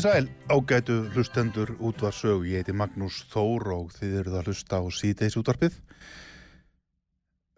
[0.00, 4.84] Komið sæl, ágætu hlustendur útvarsög, ég heiti Magnús Þór og þið eruð að hlusta á
[4.96, 5.74] síðdeis útvarpið.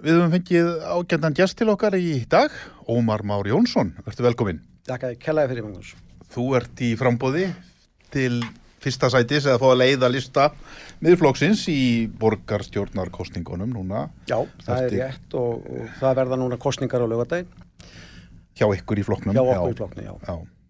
[0.03, 2.51] Við höfum fengið ágændan gæst til okkar í dag,
[2.91, 4.59] Ómar Már Jónsson, verður velkominn.
[4.89, 5.93] Takk að ég kellaði fyrir Magnús.
[6.35, 7.45] Þú ert í frambóði
[8.11, 8.41] til
[8.83, 10.49] fyrsta sætis eða fá að leiða lista
[10.99, 11.85] miðurflóksins í
[12.25, 14.09] borgarstjórnarkostningunum núna.
[14.27, 17.55] Já, það er rétt og, og það verða núna kostningar á lögadaginn.
[18.59, 19.39] Hjá ykkur í floknum?
[19.39, 20.17] Hjá okkur í floknum, já.
[20.27, 20.62] já.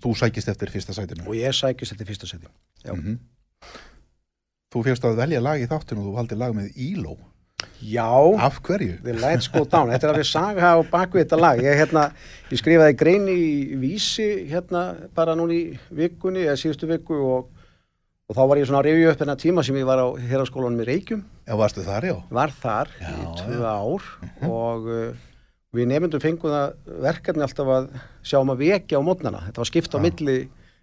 [0.00, 1.26] Þú sækist eftir fyrsta sætinu?
[1.28, 2.50] Og ég sækist eftir fyrsta sætinu,
[2.84, 2.94] já.
[2.94, 3.18] Mm -hmm.
[4.70, 7.16] Þú fyrst að velja lag í þáttinu og þú haldi lag með Íló.
[7.80, 8.12] Já.
[8.38, 8.98] Af hverju?
[9.02, 9.90] The Lights Go Down.
[9.90, 11.62] Þetta er alveg saga á bakvið þetta lag.
[11.64, 12.10] Ég, hérna,
[12.50, 17.48] ég skrifaði grein í vísi hérna bara núni í vikunni, eða síðustu viku og,
[18.28, 20.84] og þá var ég svona að revju upp þennan tíma sem ég var á hérarskólanum
[20.84, 21.24] í Reykjum.
[21.48, 22.16] Já, varstu þar, já?
[22.30, 24.30] Var þar já, í tvö ár uh mhm.
[24.40, 24.50] -huh.
[24.50, 25.29] og uh,
[25.76, 27.88] Við nefndum fengum það verkefni alltaf að
[28.26, 29.44] sjá um að vekja á mótnana.
[29.46, 30.02] Þetta var skipt á ja.
[30.02, 30.36] milli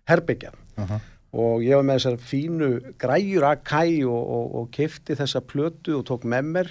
[0.08, 1.00] herbyggja uh -huh.
[1.44, 5.98] og ég var með þessar fínu græjur að kæ og, og, og kifti þessa plötu
[6.00, 6.70] og tók með mér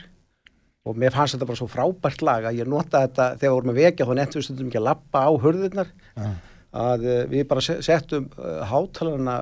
[0.87, 3.73] og mér fannst þetta bara svo frábært lag að ég nota þetta þegar við vorum
[3.75, 6.29] að vekja þá nettum við stundum ekki að lappa á hurðirnar Já.
[6.73, 9.37] að uh, við bara se- settum uh, hátalarna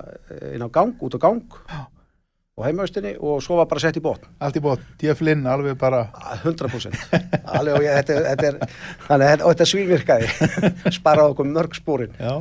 [0.54, 1.42] inn á gang, út á gang.
[2.54, 4.28] Og heimaustinni og svo var bara sett í botn.
[4.44, 6.04] Allt í bótt, djöflinn, alveg bara
[6.44, 6.94] 100%
[7.50, 8.58] alveg og ég, þetta, þetta er
[9.08, 10.28] þannig, að þetta, svínvirkaði.
[10.98, 12.36] Sparaði okkur mörg spórin Já.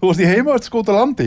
[0.00, 1.26] Þú varst í heimavert skóta landi?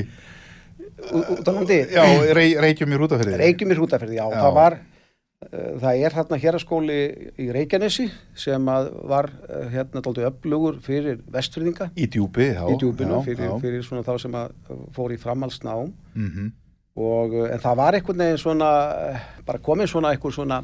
[1.12, 1.82] Út á landi?
[1.92, 4.40] Já, rey, reykjum í rútafyrði Reykjum í hrútaferði, já, Já.
[4.40, 6.98] það var uh, það er hérna héraskóli
[7.44, 8.08] í Reykjanesi
[8.46, 13.24] sem að var uh, hérna dálítið upplugur fyrir vestfyrðinga Í djúpi, já í djúpinu já,
[13.28, 14.56] fyrir, fyrir svona þá sem að
[14.96, 15.92] fór í framhaldsnám.
[16.16, 16.52] Mhm.
[16.94, 20.62] Og uh, en það var einhvern veginn svona uh, bara komið svona einhver svona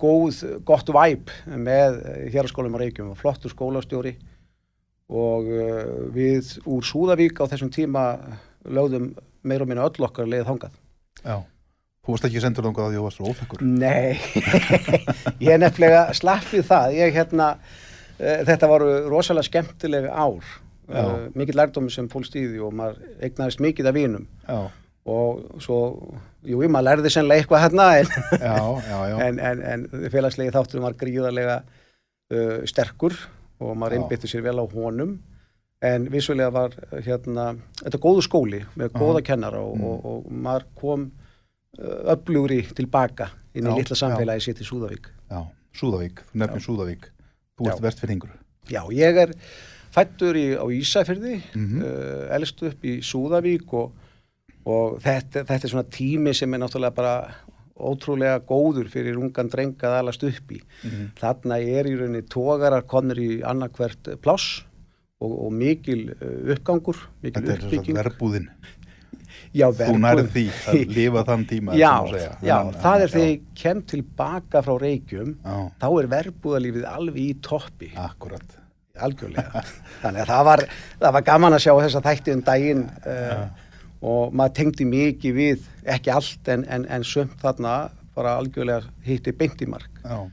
[0.00, 2.00] góð, gott væp með
[2.34, 4.12] héraskólum á Reykjum og flottur skólastjóri
[5.06, 5.46] og
[6.12, 8.02] við úr Súðavík á þessum tíma
[8.66, 9.12] lögðum
[9.46, 10.80] meir og minna öll okkar leið þangað
[11.22, 11.36] Já
[12.06, 14.14] Þú varst ekki sendur þangað að því þú varst óþekkur Nei,
[15.42, 16.92] ég er nefnilega slappið það.
[16.94, 17.48] Ég hérna,
[18.20, 20.52] þetta voru rosalega skemmtilega ár.
[20.86, 21.02] Já.
[21.34, 24.28] Mikill lærdómi sem í því og maður eignaðist mikið af vínum.
[24.46, 24.60] Já,
[25.06, 25.76] Og svo,
[26.42, 28.08] jú, maður lærði sennilega eitthvað hérna en,
[29.26, 33.14] en, en, en félagslegi þátturum var gríðarlega uh, sterkur
[33.62, 34.00] og maður Já.
[34.02, 35.16] einbytti sér vel á honum.
[35.86, 36.74] En vissulega var
[37.04, 37.50] hérna,
[37.82, 38.98] þetta er góðu skóli með Aha.
[39.04, 39.84] góða kennara og, Mm.
[39.84, 41.06] og, og maður kom
[41.76, 45.06] öflugri tilbaka inn í Já, litla samfélagi sér til Súðavík.
[45.30, 45.40] já.
[45.76, 47.10] Súðavík, nefnir Súðavík
[47.58, 47.82] Þú ert Já.
[47.84, 48.30] vestfyrringur
[48.72, 49.34] Já, ég er
[49.94, 51.82] fættur í, á Ísafyrði, Mhm.
[51.82, 53.92] uh, elst upp í Súðavík og,
[54.66, 57.16] og þetta, þetta er svona tími sem er náttúrulega bara
[57.76, 60.62] ótrúlega góður fyrir ungan dreng að alast upp í.
[60.82, 61.10] Mhm.
[61.20, 64.62] Þarna er í rauninni tógarar konur í annarkvert pláss
[65.20, 67.98] og, og mikil uh, uppgangur, mikil Þetta er þess að uppbygging.
[68.00, 68.48] verbúðin
[69.56, 70.00] Já, Þú verbúð.
[70.02, 74.62] nærið því að lifa þann tíma Já, já, Þennan- það er þegar ég kem tilbaka
[74.66, 77.92] frá Reykjum, Já, þá er verbúðalífið alveg í toppi.
[77.96, 78.56] akkurat
[78.96, 79.62] algjörlega
[80.02, 80.62] þannig að það var,
[81.00, 83.46] það var gaman að sjá þessa þætti um daginn uh,
[84.04, 87.76] og maður tengdi mikið við ekki allt en, en, en sömt þarna
[88.16, 90.00] bara algjörlega hitti beint í mark.
[90.04, 90.24] Já,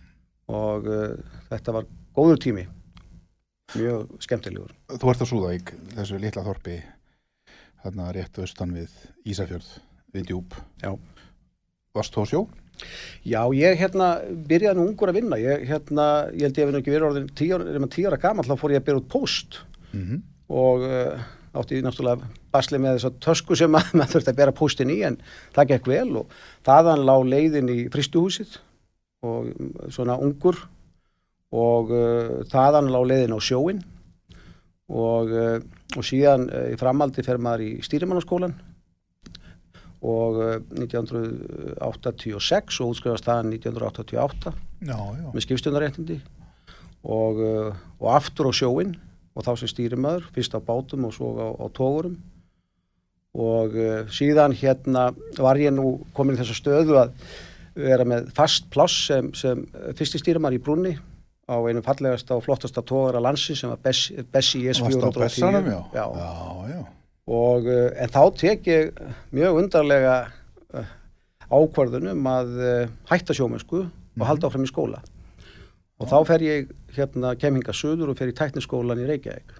[0.53, 1.13] og uh,
[1.51, 2.65] þetta var góður tími.
[3.73, 4.73] Mjög skemmtilegur.
[4.91, 6.81] Þú ert á Súðavík, þessu litla þorpi
[7.83, 8.91] þarna rétt austan við
[9.27, 9.69] Ísafjörð,
[10.15, 10.59] við djúp.
[10.83, 10.93] Já.
[11.95, 12.41] Varst þú á sjó?
[13.23, 14.07] Já, ég hérna
[14.49, 15.39] byrjaði nú ungur að vinna.
[15.39, 17.59] Ég, hérna, ég held ég hef nú ekki verið orðin tíu
[17.93, 19.63] tíu ára gamall þá fór ég að byrja út post
[19.93, 20.23] Mm
[20.53, 21.21] og uh,
[21.53, 25.15] átti náttúrulega basli með þessa tösku sem að maður þurfti að bera póstin í en
[25.55, 28.51] það gekk vel og þaðan lá leiðin í fristuhúsið
[29.23, 30.57] og mm, svona ungur
[31.53, 33.79] og uh, þaðan lá leiðin á sjóin
[34.89, 35.57] og, uh,
[35.97, 38.55] og síðan uh, í framaldi fer maður í stýrimannaskólan
[40.03, 44.53] og uh, 1986 og útskrifast þaðan 1988
[44.83, 45.27] Já, já.
[45.31, 46.17] með skipstjórnaréttindi
[47.03, 47.71] og, uh,
[48.01, 48.91] og aftur á sjóin
[49.33, 52.17] og þá sem stýrimæður, fyrst á bátum og svo á, á tógurum
[53.33, 55.07] og uh, síðan hérna
[55.39, 57.15] var ég nú komin í þessa stöðu að
[57.73, 59.63] vera með fast pláss sem, sem
[59.97, 60.93] fyrsti stýrimæður í brunni
[61.49, 65.23] á einu fallegasta og flottasta tógara landsi sem var Bessi, Bessi IS Varst á 410
[65.25, 66.05] Bessanum, já Já.
[66.69, 66.83] já.
[67.23, 69.01] Og, uh, en þá tek ég
[69.33, 70.15] mjög undarlega
[70.77, 70.93] uh,
[71.49, 72.53] ákvarðunum að
[73.09, 75.01] hætta sjómennsku og halda áfram í skóla.
[76.01, 79.53] Og þá fer ég hérna kemhinga söður og fer í tækniskólan í Reykjavík.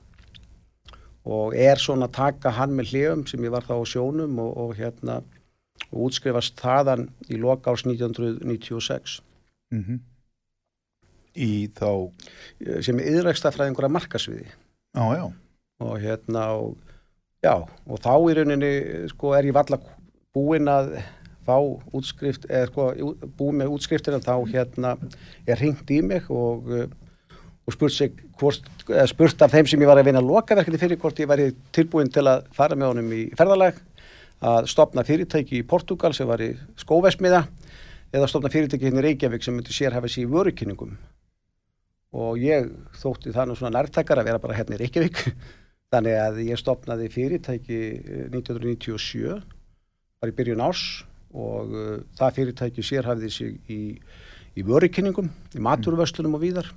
[1.30, 4.58] Og er svona að taka hann með hljum sem ég var þá á sjónum og,
[4.60, 5.22] og hérna
[5.92, 9.22] og útskrifast þaðan í loka árs 1996
[9.74, 10.02] Mm
[11.34, 12.14] Í þá
[12.86, 14.52] sem er yðrækstafræðingur að markasviði.
[14.94, 15.24] Já, já
[15.82, 16.76] og hérna og,
[17.42, 17.56] já,
[17.90, 18.72] og þá í rauninni
[19.12, 19.80] sko er ég valla
[20.36, 20.94] búinn að
[21.48, 21.58] fá
[21.96, 22.90] útskrift eða sko
[23.38, 24.98] búið með útskriftina þá hérna
[25.48, 26.88] er hringt í mig og, uh,
[27.68, 28.68] og spurt sig hvort,
[29.10, 32.26] spurt af þeim sem ég var að vinna lokaverkefni fyrir hvort ég væri tilbúin til
[32.28, 33.80] að fara með honum í ferðalag
[34.44, 37.46] að stopna fyrirtæki í Portugal sem var í skóvesmiða
[38.14, 40.98] eða stopna fyrirtæki hérna í Reykjavík sem myndi sérhæfa sér í vörukynningum.
[42.14, 42.68] Og ég
[43.00, 45.24] þótti það nú svona nærtakar að vera bara hérna í Reykjavík
[45.94, 49.40] þannig að ég stopnaði fyrirtæki eh, 1997
[50.24, 50.84] var í byrjun árs
[51.34, 53.82] og uh, það fyrirtæki sérhæfði sig í,
[54.56, 56.70] í vörukynningum, í maturvöslunum og víðar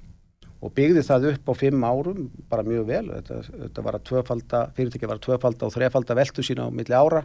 [0.65, 3.05] og byggði það upp á fimm árum bara mjög vel.
[3.13, 6.97] Þetta, þetta var að tvöfalda, fyrirtæki var að tvöfalda og þrefalda veltu sína á milli
[6.97, 7.23] ára.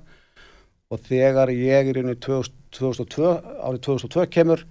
[0.91, 3.29] Og þegar ég er inn í 2002,
[3.63, 4.65] árið 2002 kemur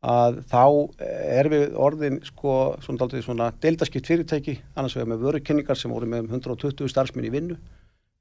[0.00, 0.64] að þá
[0.98, 4.56] er við orðin sko svona daldið svona deildaskipt fyrirtæki.
[4.74, 7.58] Annars vegar með vörukynningar sem voru með um 120 starfsmenn í vinnu.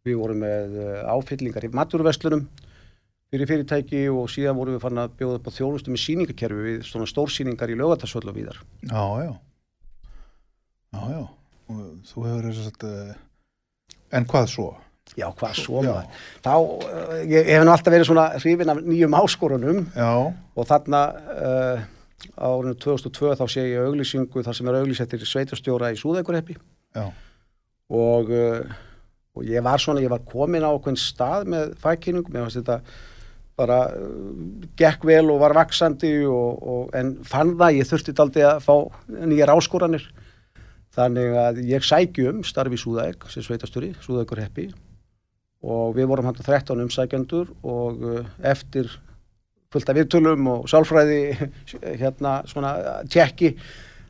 [0.06, 2.46] Við vorum með eh, áfyllingar í maturverslunum
[3.30, 6.84] fyrir fyrirtæki og síðan vorum við fann að bjóða upp á þjónustu með síningakerfi við
[6.88, 8.62] svona stórsíningar í lögatarsvöld og víðar.
[8.90, 9.32] Já, já.
[10.90, 11.24] Já, já.
[11.70, 13.12] Og þú hefur þess að,
[14.18, 14.70] en hvað svo?
[15.18, 15.94] Já, hvað svo Já.
[16.46, 21.02] Þá, uh, ég, hef nú alltaf verið svona hrifin af nýjum áskorunum Já, og þarna
[21.34, 21.88] uh,
[22.38, 27.08] árinu 2002 þá sé ég auglýsingu þar sem er auglýsettir sveitarstjóra í Súðækurheppi já,
[27.90, 28.76] og, uh,
[29.34, 32.82] og ég var svona, ég var komin á okkur stað með fækinningum, ég fannst þetta
[33.60, 34.32] bara uh,
[34.80, 38.76] gekk vel og var vaksandi og, og, en fann það, ég þurfti daldi að fá
[39.10, 40.08] nýjar áskoranir.
[40.96, 44.72] Þannig að ég sæki um starfi í Súðæk sem sveitarstjóri, Súðækurheppi
[45.60, 48.90] og við vorum hann 13 umsækjandur og uh, eftir
[49.70, 51.22] fullt af viðtölum og sálfræði
[52.02, 52.74] hérna svona
[53.12, 53.54] tjekki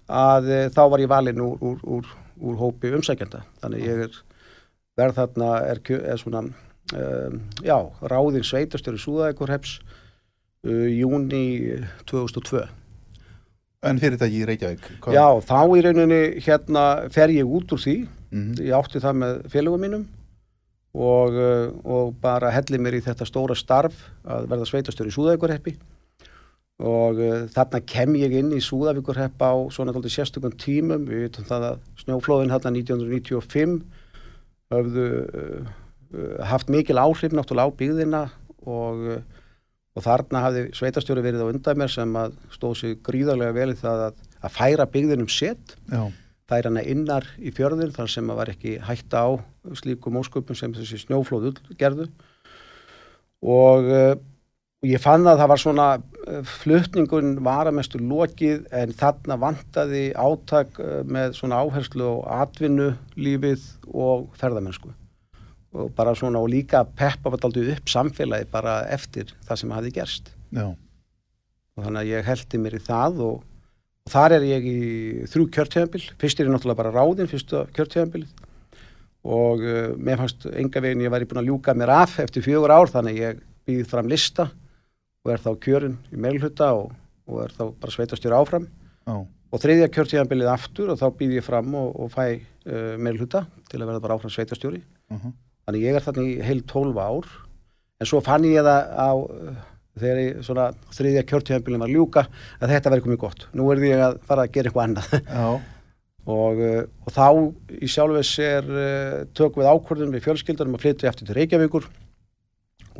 [0.07, 4.19] að uh, þá var ég valinn úr, úr, úr, úr hópi umsækjanda þannig ég er
[4.99, 6.45] verð þarna er, er svona
[6.93, 9.79] um, já, ráðin sveitastöru Súðavíkurheps
[10.65, 11.43] uh, júni
[12.10, 12.65] 2002
[13.89, 14.88] en fyrirtæki í Reykjavík?
[15.00, 17.98] hvað- já, þá í rauninni hérna fer ég út úr því
[18.31, 18.60] Mhm.
[18.62, 20.03] ég átti það með félögum mínum
[20.93, 25.74] og, uh, og bara helli mér í þetta stóra starf að verða sveitastöru Súðavíkurheppi
[26.79, 31.46] og uh, þarna kem ég inn í Súðavíkurhepp á svona tóldi sérstökum tímum við veitum
[31.50, 33.81] það að snjóflóðin hérna 1995
[34.69, 35.72] höfðu uh,
[36.49, 38.21] haft mikil áhrif náttúrulega á byggðina
[38.65, 39.19] og, uh,
[39.97, 43.77] og þarna hafði sveitastjóri verið á undan mér sem að stóð sig gríðarlega vel í
[43.79, 46.07] það að, að færa byggðinum sett Já,
[46.49, 49.29] það er hana innar í fjörðin þar sem að var ekki hætta á
[49.77, 52.09] slíkum ósköpum sem þessi snjóflóð gerðu.
[53.45, 54.15] Og uh,
[54.87, 55.89] ég fann að það var svona
[56.59, 60.77] flutningun var að mestu lokið en þarna vantaði átak
[61.09, 64.93] með svona áherslu á atvinnu, lífið og ferðamennsku
[65.73, 70.31] og bara svona og líka peppa aldrei upp samfélagi bara eftir það sem hafði gerst.
[70.55, 70.73] Já,
[71.79, 73.41] og þannig að ég heldi mér í það og,
[74.05, 74.77] og þar er ég í
[75.31, 78.45] þrjú kjörtjöfambil, fyrst er ég náttúrulega bara ráðinn fyrstu kjörtjöfambilið
[79.29, 82.73] og uh, mér fannst enga veginn ég væri búin að ljúka mér af eftir fjögur
[82.73, 84.47] ár þannig að ég býð fram lista
[85.25, 86.93] og er þá kjörinn í meilhuta og,
[87.29, 88.69] og er þá bara sveitastjóri áfram.
[89.05, 89.17] Já,
[89.49, 93.81] og þriðja kjörtjöfambilið aftur og þá býð ég fram og, og fæ uh, meilhuta til
[93.81, 94.81] að verða bara áfram sveitastjóri
[95.13, 95.29] uh
[95.69, 97.33] þannig ég er þarna í heil 12 ár.
[97.99, 99.11] En svo fann ég það á
[99.99, 102.23] þegar ég svona þriðja kjörtíðanbílinn var ljúka
[102.59, 103.45] að þetta verði komið gott.
[103.57, 105.59] Nú er ég að fara að gera eitthvað annað.
[106.29, 111.09] Og, uh, og þá í sjálfvegs er uh, tök við ákvörðun við fjölskyldanum að flytja
[111.09, 111.88] eftir til Reykjavíkur.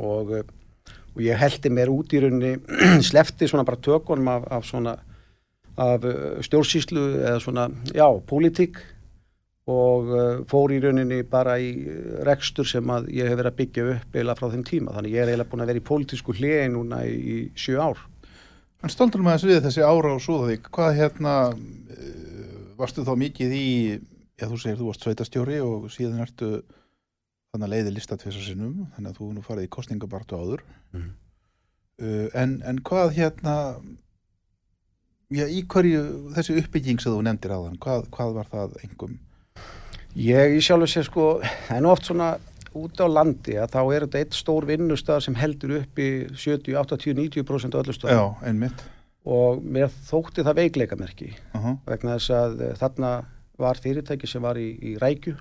[0.02, 2.56] Og, uh, og ég heldi mér út í rauninni
[3.10, 4.96] slefti svona bara tökunum af, af svona
[5.80, 6.08] af
[6.48, 8.80] stjórnsýslu eða svona, já, pólitík
[9.70, 13.58] og uh, fór í rauninni bara í uh, rekstur sem að ég hef verið að
[13.60, 14.94] byggja upp eila frá þeim tíma.
[14.96, 18.02] Þannig ég er eiginlega búin að vera í pólitísku hliði núna í, í sjö ár.
[18.80, 23.56] En stoltur með þess við þessi ára á Súðavík, hvað hérna, uh, varstu þá mikið
[23.56, 23.70] í,
[24.40, 26.52] já þú segir þú varst sveitastjóri og síðan ertu
[27.50, 30.66] þannig að leiði lista tvisar sinnum, þannig að þú nú farið í kostningabartu áður.
[30.94, 31.16] Mhm.
[32.00, 33.54] Uh, en, en hvað hérna,
[35.28, 39.18] já í hverju þessi uppbygging sem þú nefndir þann, hvað, hvað var það engum?
[40.18, 41.26] Ég í sjálfu sér sko,
[41.68, 42.30] það er nú oft svona
[42.76, 46.74] út á landi að þá er þetta eitt stór vinnustaf sem heldur upp í 70,
[46.78, 48.82] 80, 90% öllu Já, stöðum einmitt.
[49.26, 53.10] og mér þótti það veikleikamerki Uh vegna þess að uh, þarna
[53.60, 55.36] var fyrirtæki sem var í, í rækju.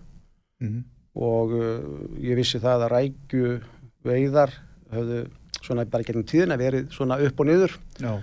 [0.62, 0.84] -huh.
[1.16, 3.62] og uh, ég vissi það að rækju
[4.04, 4.52] veiðar
[4.92, 5.28] höfðu
[5.62, 7.74] svona bara gegnum tíðina verið svona upp og niður.
[8.00, 8.22] Já,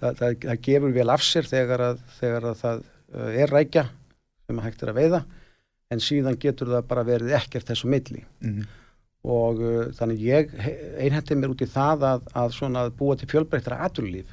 [0.00, 2.78] það, það, það gefur vel af sér þegar að, þegar að það
[3.14, 3.84] uh, er rækja
[4.46, 5.24] sem hægt er að veiða
[5.92, 8.24] en síðan getur það bara verið ekkert þessu milli.
[8.44, 8.66] Uh
[9.26, 10.52] og uh, þannig ég
[11.00, 14.30] einhendi mér út í það að, að svona að búa til fjölbreyttra aturlíf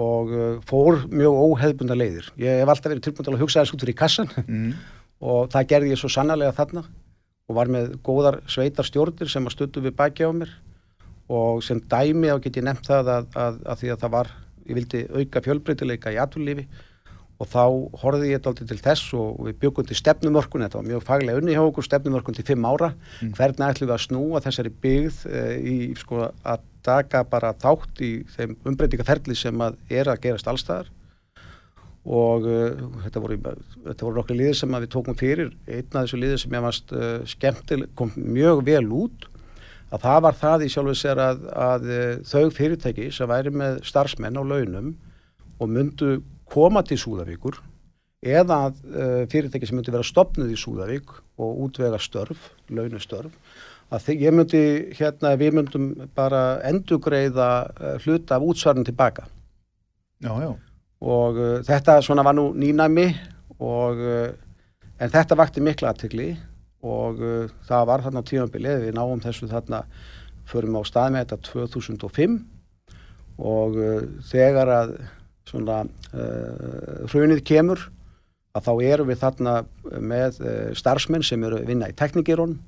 [0.00, 2.30] og uh, fór mjög óheðbunda leiðir.
[2.40, 4.32] Ég hef alltaf verið tilbúin til að hugsa þess út fyrir kassan
[5.30, 6.84] og það gerði ég svo sannarlega þarna.
[7.50, 10.52] Og var með góðar sveitar stjórnir sem að stuttu við baki á mér.
[11.30, 14.30] Og sem dæmi á get ég nefnt það að, að, að því að það var,
[14.70, 16.64] ég vildi auka fjölbreytileika í aturlífi
[17.40, 17.62] og þá
[18.02, 21.54] horfði ég þetta til þess og við byggum til stefnumörkun, þetta var mjög faglega unni
[21.56, 23.32] hjá okkur, stefnumörkun til fimm ára, Mm.
[23.36, 28.10] hvernig ætlum við að snúa þessari byggð e, í sko að taka bara þátt í
[28.36, 30.88] þeim umbreytingaferli sem að er að gerast allstaðar
[32.04, 33.36] og uh, þetta voru,
[33.84, 36.64] þetta voru nokkru liðir sem að við tókum fyrir, einn af þessu liðir sem ég
[36.64, 39.26] varst uh, skemmtil, kom mjög vel út
[39.92, 41.86] að það var það í sjálfu sér að, að
[42.30, 44.94] þau fyrirtæki sem væri með starfsmenn á launum
[45.60, 47.60] og myndu koma til Súðavíkur
[48.20, 53.32] eða uh, fyrirtæki sem myndi vera stopnuð í Súðavík og útvega störf, launustörf
[53.90, 54.62] að ég myndi
[54.98, 59.26] hérna, við myndum bara endugreiða uh, hluta af útsvarinn tilbaka
[60.20, 60.52] Já, já.
[61.00, 63.08] og uh, þetta svona var nú nýnæmi
[63.60, 66.30] og en þetta vakti mikla aðtegli
[66.80, 67.18] og
[67.68, 69.82] það var þarna á tímabilið við náum þessu þarna
[70.48, 72.38] förum á stað með þetta 2005
[73.44, 73.76] og
[74.30, 74.94] þegar að
[75.48, 77.86] svona uh, hrunið kemur
[78.56, 79.54] að þá erum við þarna
[80.02, 82.58] með uh, starfsmenn sem eru að vinna í teknikirun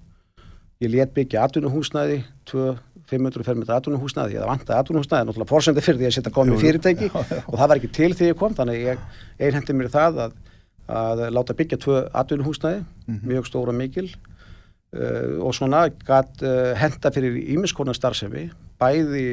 [0.83, 6.17] ég let byggja atvinnuhúsnæði 2-500 fermetra atvinnuhúsnæði ég vantaði atvinnuhúsnæði, náttúrulega fórsendi fyrir því að
[6.17, 9.05] setja komið fyrirtæki og það var ekki til því ég kom þannig að ég
[9.47, 10.37] einhendi mér það að,
[11.03, 17.39] að láta byggja tvö atvinnuhúsnæði mjög stóra mikil uh, og svona gætt uh, henda fyrir
[17.55, 18.49] ímiskona starfsemi
[18.83, 19.27] bæði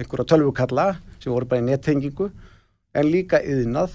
[0.00, 2.32] einhverja tölvukalla sem voru bara í nettengingu
[2.96, 3.94] en líka yðnað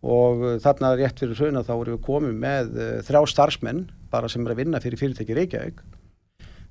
[0.00, 4.30] og uh, þarna rétt fyrir hrauna þá voru við komið með uh, þrjá starfsmenn bara
[4.30, 5.82] sem er að vinna fyrir fyrirtæki Reykjavík.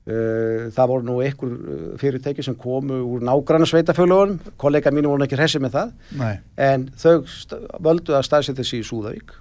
[0.10, 1.52] Uh, það voru nú einhver
[2.02, 5.94] fyrirtæki sem komu úr nágranna sveitafjölugunum kollega mínu voru ekki hressi með það.
[6.18, 6.34] Nei.
[6.58, 7.14] en þau
[7.86, 9.36] völdu að staðsetja sig í Súðavík.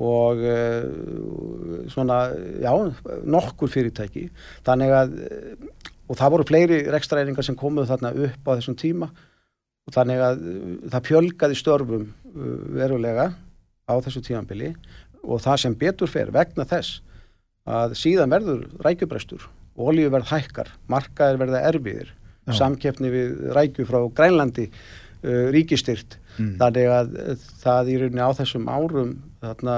[0.00, 0.84] Og uh,
[1.90, 2.20] svona,
[2.62, 2.70] já,
[3.26, 4.28] nokkur fyrirtæki.
[4.68, 5.16] Þannig að
[6.10, 9.10] og það voru fleiri rekstræningar sem komuð þarna upp á þessum tíma
[9.90, 13.30] og þannig að uh, það fjölgaði störfum uh, verulega
[13.90, 14.70] á þessu tímanbili
[15.26, 17.00] og það sem betur fer vegna þess
[17.70, 19.48] að síðan verður rækjubrestur
[19.80, 22.08] olíuverð hækkar, markaðir verða erfiðir
[22.48, 22.54] Já.
[22.62, 26.52] samkeppni við rækju frá Grænlandi uh, ríkistyrt Mm.
[26.60, 29.08] þannig að uh, það í rauninni á þessum árum
[29.42, 29.74] þarna,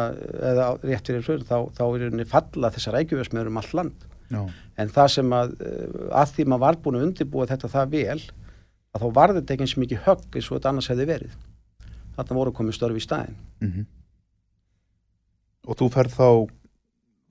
[0.50, 4.42] eða rétt fyrir hrun þá, þá í rauninni falla þessar rækjuversmiður um all land Já.
[4.78, 5.54] en það sem að,
[6.12, 8.18] að því maður var búin að undirbúa þetta það vel
[8.92, 11.36] að þá var þetta ekki eins mikið högg eins og þetta annars hefði verið
[12.16, 13.86] þarna voru komið störfi í staðin Mm
[15.62, 16.28] Og þú ferð þá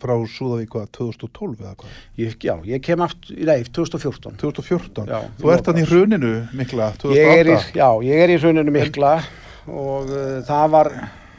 [0.01, 1.95] frá Súðavík hvað, 2012 eða hvað?
[2.17, 5.09] ég, já, ég kem aftur, nei, 2014 2014?
[5.11, 7.75] Já, Þú ert hann í hruninu mikla, ég er, í, 2008?
[7.75, 9.11] já, ég er í hruninu mikla
[9.67, 10.91] og uh, það var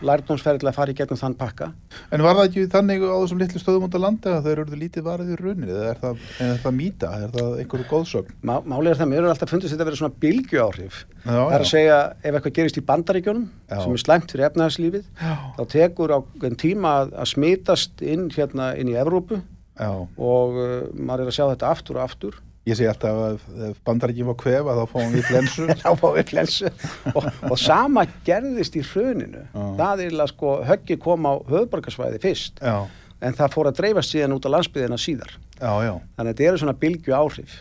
[0.08, 1.68] lærdómsferðilega að fara í gegnum þann pakka
[2.12, 4.78] En var það ekki þannig á þessum litlu stöðum út á landi að þeir eru
[4.82, 5.70] lítið varðið í hruninu?
[5.72, 7.12] Eða er það, er það mýta?
[7.26, 8.34] Er það einhverju góðsögn?
[8.42, 11.32] Má, Málið er það, mér eru alltaf fundist þetta að vera svona bylgju áhrif Já,
[11.32, 11.72] Það er að já.
[11.72, 13.76] segja ef eitthvað gerist í bandaríkjónum Já.
[13.84, 18.72] sem er slæmt fyrir efnahagslífið þá tekur á en tíma að, að smitast inn hérna
[18.80, 19.38] inn í Evrópu
[19.78, 19.90] Já.
[20.18, 23.78] og uh, maður er að sjá þetta aftur og aftur Ég segi alltaf að ef
[23.86, 25.64] bandaríkjum var kvefa þá fáum við flensu.
[25.82, 26.68] þá fá við flensu
[27.10, 29.42] og, og sama gerðist í hruninu.
[29.50, 29.64] Já.
[29.80, 32.76] það er að sko höggi kom á höfðborgarsvæði fyrst Já,
[33.18, 35.34] en það fór að dreifast síðan út á landsbyðina síðar.
[35.58, 37.56] Já, þannig að þetta eru svona bylgju áhrif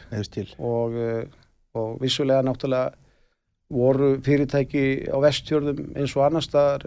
[0.57, 1.23] og, uh,
[1.81, 2.93] og vissulega náttúrulega
[3.71, 6.85] voru fyrirtæki á vestjörðum eins og annars staðar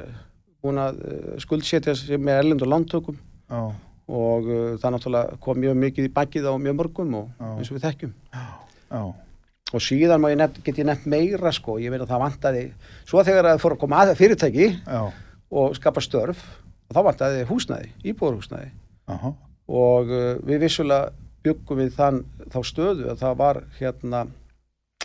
[0.62, 3.18] búin að uh, skuldsetja sig með erlendur lántökum.
[3.50, 3.74] Já,
[4.10, 7.46] og uh, það náttúrulega kom mjög mikið í bakið á mjög mörgum og Já.
[7.54, 8.12] eins og við þekkjum.
[8.34, 9.02] Já,
[9.74, 12.64] og síðan ég nefnt, get ég nefnt meira sko, ég veit að það vantaði
[13.08, 14.68] svo þegar það fór að koma að fyrirtæki
[15.54, 16.44] og skapa störf
[16.90, 18.70] og þá vantaði húsnæði, íbúðarhúsnæði.
[19.14, 19.34] Aha,
[19.72, 21.12] og uh, við vissulega
[21.44, 24.26] byggum við þann, þá stöðu að það var hérna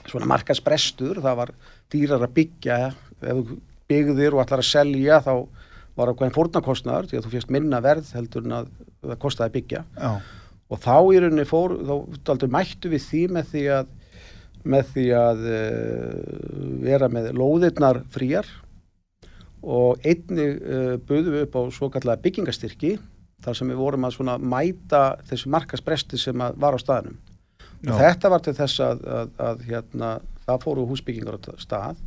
[0.07, 1.55] svona markaðsbrestur, það var
[1.91, 2.77] dýrar að byggja,
[3.19, 3.57] ef þú
[3.89, 5.33] byggðir og ætlar að selja þá
[5.99, 8.69] var ákveðin fórnarkostnaður því að þú férst minna verð heldur en að
[9.05, 9.83] það kostaði að byggja.
[9.95, 10.11] Já,
[10.69, 11.93] og þá í rauninni fór, þá
[12.29, 13.95] daldur mættu við því með því að
[14.69, 16.33] með því að uh,
[16.83, 18.49] vera með lóðirnar fríar.
[19.59, 22.97] Og einnig uh, buðum við upp á svo kallega byggingastyrki
[23.43, 26.79] þar sem við vorum að svona mæta þessu markasbresti sem var á
[27.87, 30.09] og þetta var til þess að, að, að hérna,
[30.43, 32.01] það fóru húsbyggingar á stað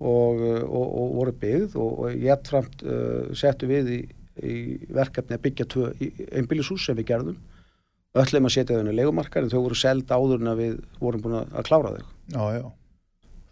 [0.00, 4.00] og, uh, og, og voru byggð og, og ég framt uh, settu við í,
[4.42, 4.56] í
[4.94, 5.90] verkefni að byggja tvö
[6.38, 7.40] einbýlishús sem við gerðum.
[8.20, 11.22] Öllum að setja þau inn í legumarkar en þau voru seld áður en við vorum
[11.24, 12.08] búin að klára þau.
[12.30, 12.64] Já, já,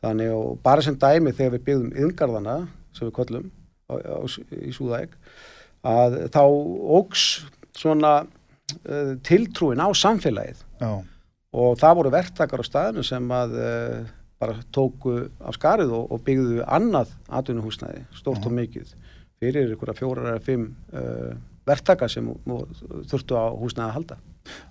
[0.03, 2.57] þannig og bara sem dæmi þegar við byggðum yðngarðana
[2.97, 3.47] sem við köllum
[3.87, 4.19] á, á,
[4.59, 5.15] í Súðaeg
[5.87, 6.43] að þá
[6.99, 7.25] ógs
[7.79, 10.65] svona uh, tiltrúin á samfélagið.
[10.83, 10.91] Já,
[11.59, 14.01] og það voru verktakar á staðinu sem að uh,
[14.39, 18.93] bara tóku af skarið og, og byggðu annað atvinnuhúsnæði, stórt og mikið
[19.43, 21.35] fyrir ykkur að fjórar eða fimm uh,
[21.69, 22.29] verktaka sem
[23.11, 24.17] þurftu á húsnæði að halda.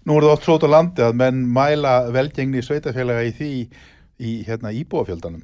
[0.07, 3.51] Nú er það oft trót á landi að menn mæla velgengni sveitafélaga í því
[4.17, 5.43] í hérna íbúafjöldanum.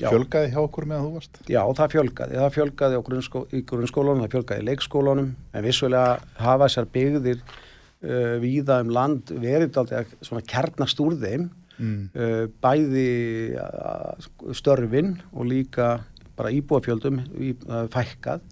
[0.00, 0.08] Já.
[0.08, 1.40] Fjölgaði hjá okkur meðan þú varst?
[1.48, 2.36] Já, það fjölgaði.
[2.40, 8.36] Það fjölgaði grunnskó, í grunnskólanum, það fjölgaði í leikskólanum, en vissulega hafa þessar byggðir uh,
[8.40, 12.10] víða um land verið aldrei svona kernast úr þeim, Mm.
[12.12, 16.02] uh, bæði uh, störfin og líka
[16.40, 18.42] bara íbúafjöldum í, uh, fækkað.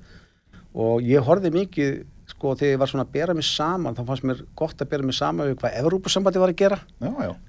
[0.79, 1.99] Og ég horfði mikið
[2.29, 5.07] sko þegar ég var svona að bera mig saman þá fannst mér gott að bera
[5.07, 6.79] mig saman við hvað Evrópusambandi var að gera.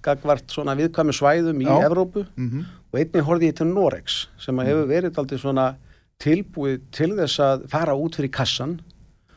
[0.06, 1.76] Gagvart svona viðkvæmi svæðum í Já.
[1.90, 2.26] Evrópu.
[2.40, 5.66] Mm og einnig horfði ég til Norex sem að hefur verið aldrei svona
[6.24, 8.80] tilbúið til þess að fara út fyrir kassan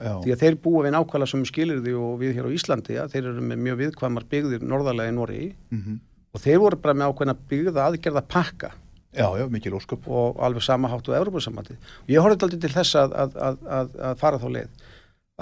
[0.01, 0.15] já.
[0.25, 3.29] því að þeir búa við nákvæmlega sem skilirði og við hér á Íslandi að þeir
[3.29, 5.51] eru með mjög viðkvæmar byggðir norðarlega í Noregi.
[5.75, 6.01] Mm
[6.33, 8.71] og þeir voru bara með ákveðna byggða aðgerða pakka
[9.13, 10.09] já, já, mikil ósköp.
[10.09, 13.61] og alveg sama hátt á Evrópusambandi og ég horfði aldrei til þess að, að, að,
[13.79, 14.89] að, að fara þá leið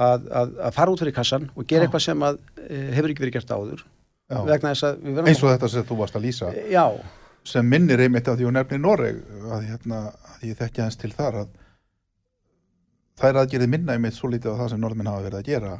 [0.01, 1.89] að, að, að fara út fyrir kassan og gera Já.
[1.89, 3.85] eitthvað sem að e, hefur ekki verið gert áður
[4.31, 4.43] Já.
[4.47, 6.85] vegna þess að við verðum Eins og þetta sem þú varst að lýsa, Já,
[7.53, 10.03] sem minnir einmitt að því hún nefnir Noreg, að, hérna,
[10.47, 11.57] ég þekki aðeins til þar að
[13.21, 15.73] þær aðgerði minna einmitt svo lítið á það sem norðmenn hafa verið að gera.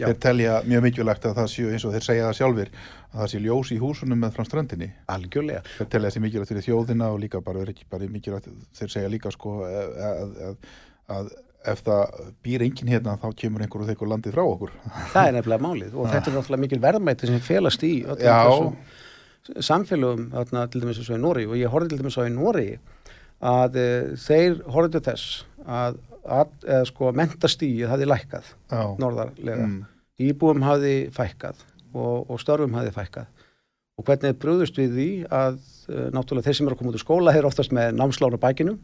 [0.00, 0.06] Já.
[0.08, 2.70] Þeir telja mjög mikilvægt að það séu eins og þeir segja það sjálfir
[3.12, 4.88] að það sé ljós í húsunum með fram ströndinni.
[5.12, 9.32] algjörlega Þeir telja þessi mikilvægt fyrir þjóðina og líka bara, bara mikilvægt, þeir segja líka
[9.34, 10.56] sko að, að, að,
[11.16, 11.32] að
[11.72, 14.72] ef það býr enginn hérna þá kemur einhver og þeir landið frá okkur.
[15.12, 17.92] Það er nefnilega málið og þetta er náttúrulega mikil verðmæti sem felast í
[20.32, 22.66] þarna til dæmis eins og í Nóri og ég horfði til dæmis á í Nóri
[23.42, 23.86] að e,
[24.22, 28.50] þeir horfðu þess að, að sko mentastíið hafði lækkað
[29.02, 29.84] norðarlega, Mm.
[30.22, 31.56] íbúum hafði fækkað
[31.94, 33.26] og, og störfum hafði fækkað.
[33.98, 35.58] Og hvernig brúðust við því að
[35.88, 38.44] e, náttúrulega þeir sem eru að koma út úr skóla eru oftast með námslán á
[38.44, 38.78] bækinu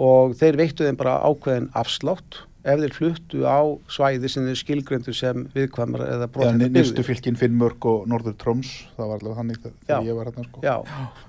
[0.00, 3.60] og þeir veittu þeim bara ákveðin afslátt ef þeir fluttu á
[3.92, 8.70] svæði sem þeir skilgrendu sem viðkvæmar eða Já, brotandi nýstu fylkin Finnmörk og Norður Troms,
[8.96, 10.62] það var alveg þannig þegar ég var hérna sko.
[10.64, 10.76] Já,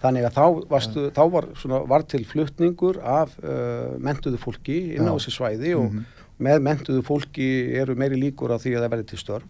[0.05, 5.11] þannig að þá, varstu, þá var, svona, var til flutningur af uh, mentuðu fólki inn
[5.11, 6.05] á þessi svæði og Mhm.
[6.45, 9.45] með mentuðu fólki eru meiri líkur á því að það verði til störf.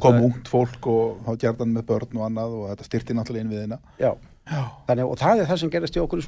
[0.00, 3.50] Kom ungt fólk og þá gerðan með börn og annað og þetta styrti náttúrulega inn
[3.50, 4.12] við hérna Já,
[4.46, 6.26] Já, þannig og það er það sem gerist í okkur í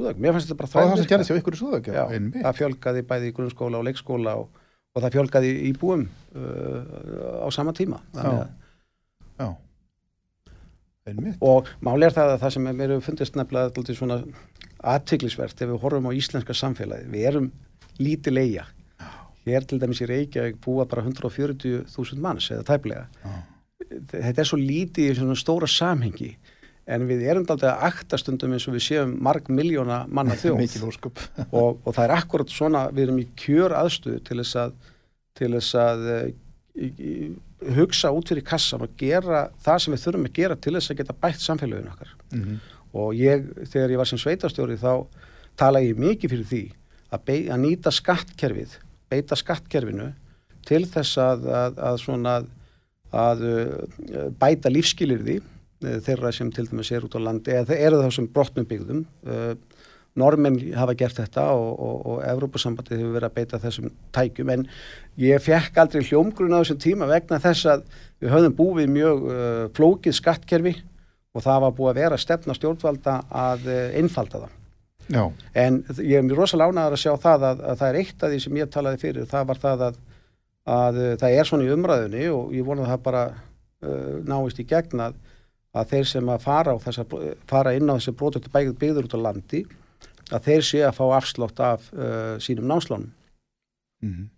[0.58, 2.42] bara það var það sem hjá ykkur í Súðak Já, einmitt.
[2.42, 4.48] það fjölgaði bæði í grunnskóla og leikskóla og,
[4.92, 8.00] og það fjölgaði í búum uh, á sama tíma.
[8.16, 8.48] Já.
[9.40, 9.48] Já,
[11.08, 14.18] einmitt og máli er það að það sem mér hefur fundist nefnilega alltaf svona
[14.92, 17.48] aðtiklisvert ef við horfum á íslenska samfélagi við erum
[18.02, 18.66] lítið leia
[19.46, 23.40] hér til dæmis í Reykjavík búa bara 140.000 manns eða tæplega Já.
[24.12, 26.30] þetta er svo lítið í svona stóra samhengi
[26.90, 30.62] en við erum alltaf að akta stundum eins og við séum marg miljóna manna þjóð
[31.60, 34.76] og, og það er akkurat svona, við erum í kjör aðstöðu til þess að,
[35.38, 36.28] til þess að eh,
[36.74, 37.16] í, í,
[37.76, 41.02] hugsa út fyrir kassan og gera það sem við þurfum að gera til þess að
[41.02, 42.14] geta bætt samfélaginu okkar.
[42.34, 42.62] Mhm.
[42.92, 45.06] Og ég, þegar ég var sem sveitastjóri þá
[45.56, 46.64] tala ég mikið fyrir því
[47.12, 48.74] að, bei, að nýta skattkerfið,
[49.12, 50.10] beita skattkerfinu
[50.68, 52.34] til þess að, að, að svona
[53.12, 55.40] að uh, bæta lífskilirði
[55.82, 59.04] þeirra sem til dæmis er út á landi eða eru það sem brotnum byggðum.
[59.26, 59.54] Uh,
[60.18, 64.52] normenn hafa gert þetta og, og, og Evrópusambandi hefur verið að beita þessum tækjum.
[64.52, 64.64] En
[65.20, 67.84] ég fekk aldrei hljómgrun á þessum tíma vegna þess að
[68.20, 70.74] við höfðum búið mjög uh, flókið skattkerfi
[71.32, 74.58] og það var búið að vera stefna stjórnvalda að uh, einfalda það.
[75.12, 75.24] Já,
[75.58, 78.30] En ég er mjög rosalega ánægðar að sjá það að, að það er eitt af
[78.32, 79.98] því sem ég talaði fyrir, það var það að,
[80.76, 84.60] að uh, það er svona í umræðunni og ég vona að það bara uh, náist
[84.60, 85.06] í gegn
[85.72, 87.16] að, þeir sem að fara, á þessar,
[87.48, 89.64] fara inn á þessi brotöktu byggður út á landi
[90.32, 93.10] að þeir sé að fá afslátt af uh, sínum námslánum.
[94.04, 94.28] mhm.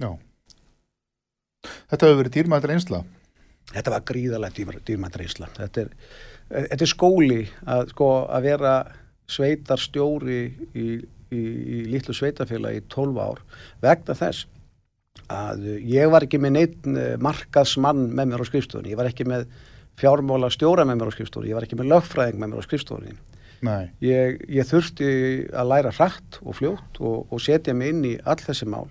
[0.00, 0.10] Já
[1.60, 3.02] Þetta hefur verið dýrmættir einsla
[3.70, 5.48] Þetta var gríðarlega dýr, dýrmætt reynsla.
[5.54, 5.90] Þetta er,
[6.50, 8.74] eh, þetta er skóli að, sko, að vera
[9.30, 10.40] sveitar stjóri
[10.74, 10.86] í,
[11.30, 13.42] í, í litlu sveitafélagi í 12 ár
[13.84, 14.48] vegna þess
[15.30, 16.88] að ég var ekki með neitt
[17.22, 18.90] markaðsmann með mér á skrifstofunni.
[18.90, 19.46] Ég var ekki með
[20.00, 21.50] fjármála stjóra með mér á skrifstofunni.
[21.52, 23.16] Ég var ekki með lögfræðing með mér á skrifstofunni.
[23.60, 25.08] Nei, Ég, ég þurfti
[25.52, 28.86] að læra hratt og fljótt og, og setja mig inn í all þessi mál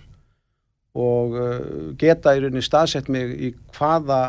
[0.94, 1.58] og uh,
[1.98, 4.20] geta í rauninni staðsett mig í hvaða,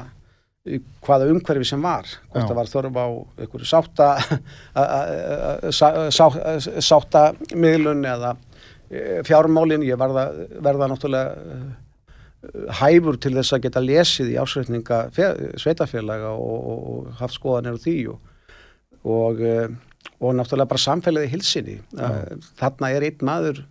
[0.70, 2.06] í hvaða umhverfi sem var.
[2.30, 3.08] Hvort það var þörf á
[3.46, 4.10] einhverju sátta,
[4.82, 5.06] a- a-
[5.52, 8.36] a- sá- sá- sáttamiðlun eða
[8.90, 9.86] eh, fjármálin.
[9.86, 10.28] Ég verða,
[10.62, 11.72] verða náttúrulega
[12.80, 15.00] hæfur til þess að geta lesið í ásreitninga
[15.62, 18.32] sveitafélaga og, og, og haft skoðanir á því og,
[19.06, 19.76] og, eh,
[20.22, 21.76] og náttúrulega bara samfélagið í hilsinni.
[21.98, 22.08] Já.
[22.62, 23.62] Þarna er einn maður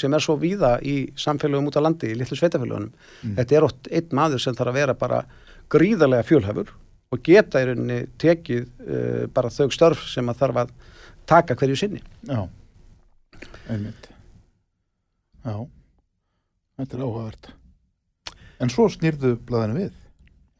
[0.00, 2.92] sem er svo víða í samfélagum út á landi, í litlu sveitafélagunum.
[3.38, 5.24] Þetta er ótt einn maður sem þarf að vera bara
[5.70, 6.72] gríðarlega fjölhafur
[7.10, 10.74] og geta í rauninni tekið uh, bara þau störf sem að þarf að
[11.30, 12.02] taka hverju sinni.
[12.26, 12.42] já
[13.70, 14.10] Einmitt
[15.40, 15.54] Já
[16.80, 17.50] Þetta er áhugavert
[18.60, 19.92] En svo snýrðu blaðinu við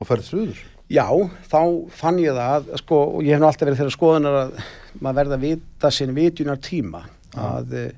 [0.01, 0.61] og ferð suður.
[0.91, 1.07] Já,
[1.47, 1.61] þá
[1.95, 4.55] fann ég það að, sko, og ég hef nú alltaf verið þeirra skoðunar að
[4.99, 7.03] maður verða að vita sinn vitjunar tíma,
[7.39, 7.93] að eh,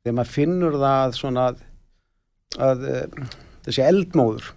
[0.00, 1.58] þegar maður finnur það svona að,
[2.68, 3.26] að eh,
[3.66, 4.48] þessi eldmóður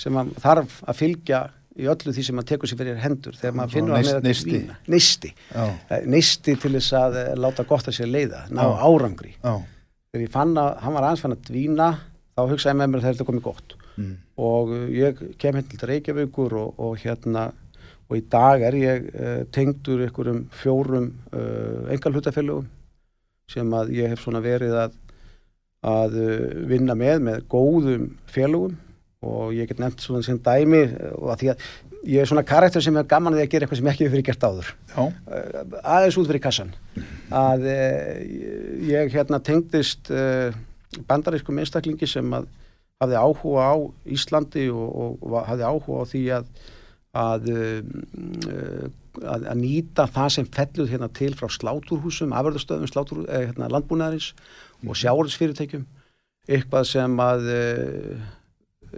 [0.00, 1.40] sem að þarf að fylgja
[1.80, 4.62] í öllu því sem maður tekur sér fyrir hendur þegar maður finnur að meira neisti.
[4.94, 5.32] neisti.
[5.50, 5.66] Já,
[6.14, 8.70] neisti til þess að eh, láta gott að sér leiða ná Já.
[8.86, 9.34] árangri.
[9.40, 9.54] Já,
[10.12, 11.92] þegar ég fann að hann var aðeins fann að dvína
[12.36, 14.14] þá hugsaði með mér að þetta komið gott mm.
[14.40, 17.50] og uh, ég kem hérna til Reykjavíkur og, og hérna
[18.10, 22.66] og í dag er ég uh, tengdur einhverjum fjórum uh, engalhutafélögum
[23.50, 24.96] sem að ég hef svona verið að,
[25.86, 26.12] að
[26.70, 28.76] vinna með með góðum félögum.
[29.26, 30.84] Og ég get nefnt svona sem dæmi
[31.18, 31.64] og að því að
[32.08, 34.28] ég er svona karakter sem er gaman að að gera eitthvað sem ekki hefur verið
[34.28, 34.70] gert áður.
[34.94, 35.02] Já,
[35.82, 36.70] aðeins út fyrir kassan
[37.42, 38.22] að uh,
[38.86, 40.14] ég hérna tengdist
[41.10, 42.46] bandarískum einstaklingi sem að
[43.00, 43.74] hafði áhuga á
[44.12, 46.52] Íslandi og, og, hafði áhuga á því að
[47.16, 53.48] að, um, að, að nýta það sem felluð hérna til frá sláturhúsum, afverðastöðum slátur, eh,
[53.48, 54.32] hérna, landbúnaðarins
[54.86, 55.86] og sjáurðsfyrirtækjum
[56.50, 58.28] eitthvað sem að uh,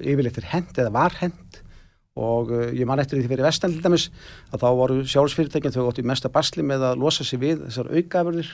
[0.00, 1.62] yfirleitt er hent eða var hent
[2.16, 4.10] og uh, ég man eftir því fyrir vestan til dæmis
[4.52, 7.90] að þá voru sjálfsfyrirtækjum þau gótt í mesta basli með að losa sig við þessar
[7.96, 8.52] aukaverðir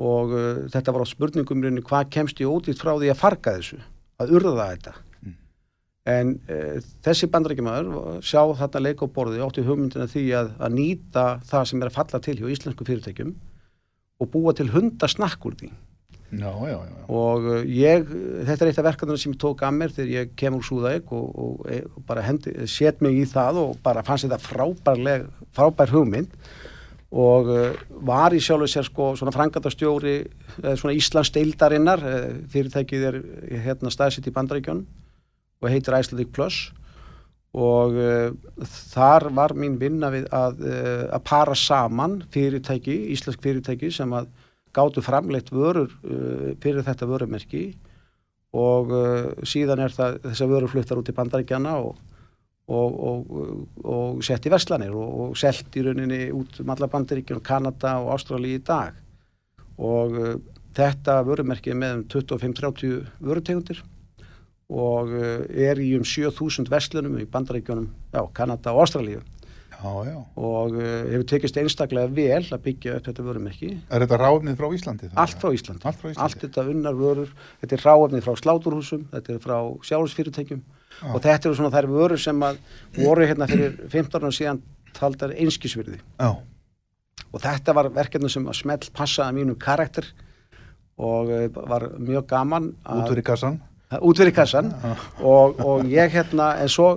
[0.00, 3.58] og uh, þetta var á spurningum í hvað kemst ég ódýrt frá því að farga
[3.58, 3.82] þessu
[4.20, 4.94] að urða þetta.
[5.20, 5.36] Mm.
[6.14, 11.28] en uh, þessi bandarækjumæður sjá þarna leik á borði átti hugmyndina því að, að nýta
[11.50, 13.36] það sem er að falla til hjá íslensku fyrirtækjum
[14.20, 15.70] og búa til hundasnakk úr því.
[16.30, 18.06] Já, já, já, og uh, ég,
[18.46, 21.10] þetta er eitt af verkefnum sem ég tók að mér þegar ég kem úr Súðavík
[21.16, 21.64] og, og,
[21.96, 22.22] og bara
[22.70, 25.24] set mig í það og bara fannst þetta frábærleg,
[25.56, 26.36] frábær hugmynd
[27.10, 27.70] og uh,
[28.06, 32.18] var í sjálfu sér sko svona frangatastjóri uh, svona Íslands deildarinnar uh,
[32.52, 33.18] fyrirtækið er
[33.64, 34.84] hérna staðsitt í Bandaríkjón
[35.60, 36.68] og heitir Icelandic Plus.
[37.50, 38.30] Og uh,
[38.92, 44.30] þar var mín vinna við að, uh, að para saman fyrirtæki, íslensk fyrirtæki sem að
[44.76, 47.72] gátu framleitt vörur uh, fyrir þetta vörumerki.
[48.50, 48.88] Og
[49.46, 52.00] síðan er það þessar vörur fluttar út í bandaríkjana og,
[52.70, 53.30] og, og,
[53.84, 58.12] og sett í verslanir og, og selt í rauninni út um alla bandaríkjana, Kanada og
[58.14, 58.98] Ástrali í dag
[59.80, 60.34] og uh,
[60.76, 63.82] þetta vörumerki er með um 25-30 vörutegundir
[64.70, 68.86] og uh, er í um 7000 verslunum í bandaríkjunum, já, Kanada og
[70.06, 70.16] já.
[70.36, 74.68] og uh, hefur tekist einstaklega vel að byggja upp þetta vörumerki Er þetta ráfnið frá
[74.76, 75.08] Íslandi?
[75.14, 76.24] allt frá Íslandi, Allt frá Íslandi.
[76.26, 79.56] allt þetta unnar vörur þetta er ráefnið frá sláturhúsum þetta er frá
[79.88, 80.62] sjálfsfyrirtækjum
[81.08, 82.58] og þetta eru svona þær vörur sem að
[82.98, 84.62] voru hérna fyrir 15 ára síðan
[84.96, 86.00] taldar einskisvirði.
[86.20, 86.30] Já,
[87.30, 90.06] og þetta var verkefni sem að smelt passaði mínu karakter
[91.00, 93.60] og uh, var mjög gaman að- út fyrir kassan.
[94.00, 94.72] út fyrir kassan
[95.24, 96.96] og, og ég hérna en svo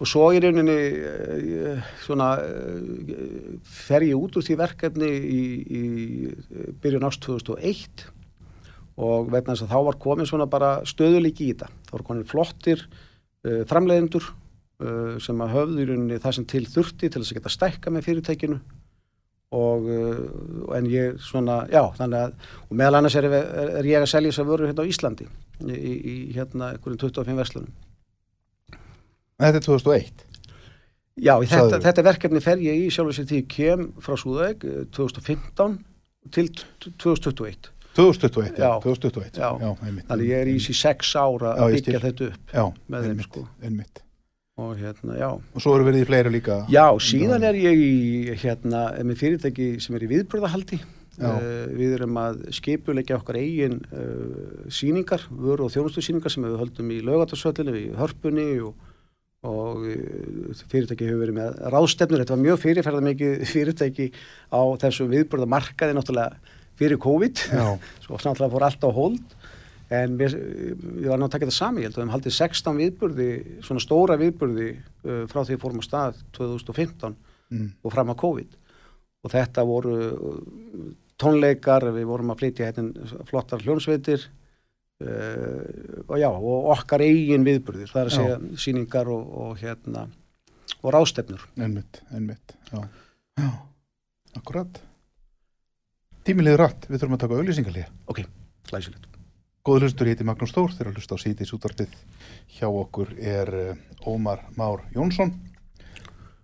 [0.00, 5.82] og svo í rauninni uh, svona uh, fer ég út úr því verkefni í, í
[6.30, 8.06] eh, byrjun ást 2001
[8.94, 11.66] og vegna þess að þá var komin svona bara stöðulíki í þetta.
[11.88, 12.84] Þá voru komin flottir
[13.70, 17.54] framleiðendur uh, sem að höfðu í rauninni það sem til þurfti til þess að geta
[17.54, 18.58] stækka með fyrirtækinu.
[19.54, 20.20] Og uh,
[20.74, 24.32] en ég svona, já, þannig að og meðal annars er, er, er ég að selja
[24.32, 27.74] þess að vöru hérna á Íslandi í, í, hérna einhverjum 25 verslunum.
[29.44, 30.24] Þetta er 2001.
[31.22, 34.80] Já, þetta, þetta verkefni fer ég í sjálfur sér því ég kem frá Súðavík eh,
[34.96, 35.76] 2015
[36.34, 38.80] til t- 2021 2021, já, Já.
[38.82, 39.38] 2021.
[39.38, 39.50] Já.
[39.60, 40.06] já einmitt.
[40.08, 42.56] þannig ég er í þessi sex ára að byggja þetta upp
[42.90, 43.44] með þeim, sko.
[43.62, 44.02] einmitt.
[44.58, 46.60] og hérna, já Og svo eru verið í fleiri líka.
[46.70, 50.78] Já, síðan er ég í hérna, með fyrirtæki sem er í viðbröðahaldi
[51.22, 56.58] uh, við erum að skipuleggja okkar eigin uh, síningar, vöru og þjónustu síningar sem við
[56.62, 58.74] höldum í lögatarsvöllinu, í hörpunni og,
[59.46, 64.10] og uh, fyrirtæki hefur verið með ráðstefnur, þetta var mjög fyrirferða mikið fyrirtæki
[64.50, 67.66] á þessu viðbröðamarkaði náttúrulega fyrir COVID Já.
[68.04, 69.36] svo náttúrulega fór allt á hold
[69.94, 70.34] en við,
[70.80, 73.28] við varum að taka þetta sami ég held að við höfum haldið 16 viðburði
[73.66, 77.16] svona stóra viðburði uh, frá því fórum að stað 2015
[77.52, 77.66] Mm.
[77.84, 78.54] og fram að COVID
[79.24, 80.38] og þetta voru uh,
[81.20, 84.24] tónleikar, við vorum að flytja hérna flottar hljómsveitir
[85.04, 88.16] uh, og já, og okkar eigin viðburðir, það er að Já.
[88.16, 90.06] segja síningar og, og hérna
[90.80, 91.44] og ráðstefnur.
[91.60, 92.80] Einmitt, einmitt, já.
[93.38, 93.50] Já,
[94.40, 94.80] akkurat.
[96.24, 97.90] Tímiliður rætt, við þurfum að taka auglýsingalíða.
[98.08, 98.20] Ok,
[98.70, 99.08] glæsilegt.
[99.64, 101.92] Góður hlustur, ég heiti Magnús Stór, þegar að hlusta á síðis útvarpið
[102.56, 105.34] hjá okkur er eh, Ómar Már Jónsson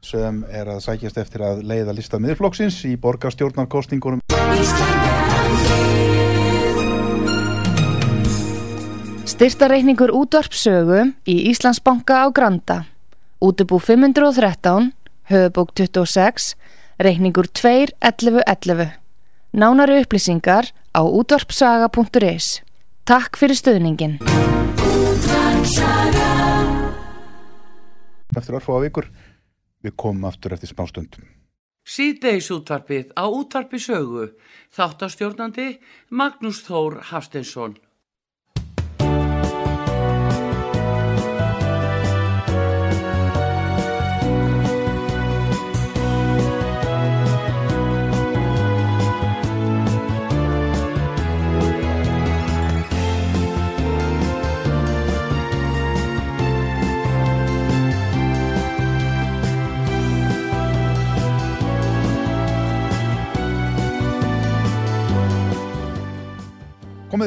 [0.05, 4.21] sem er að sækjast eftir að leiða lista miðflokksins í borgarstjórnarkostningunum.
[9.29, 12.83] Styrtareikningur útvarpsögu í Íslandsbanka á Granda.
[13.41, 14.93] Útubú 513,
[15.33, 16.55] höfubók 26,
[17.01, 19.01] reikningur 2.11.11.
[19.51, 22.63] Nánari upplýsingar á útvarpsaga.is.
[23.03, 24.21] Takk fyrir stöðningin.
[28.31, 29.09] Eftir orðfóða vikur,
[29.83, 31.27] við komum aftur eftir smá stundum.
[31.83, 34.29] Síðdeis útvarpið á útvarpi sögu.
[34.71, 35.81] Þáttastjórnandi
[36.15, 37.75] Magnús Þór Hafstensson.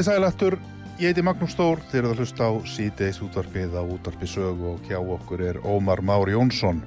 [0.04, 0.56] Komiði sælættur,
[1.00, 4.90] ég heiti Magnús Stór, þeir eru að hlusta á síðdeis útvarpið á útvarpi sög og
[4.90, 6.82] hjá okkur er Ómar Már Jónsson.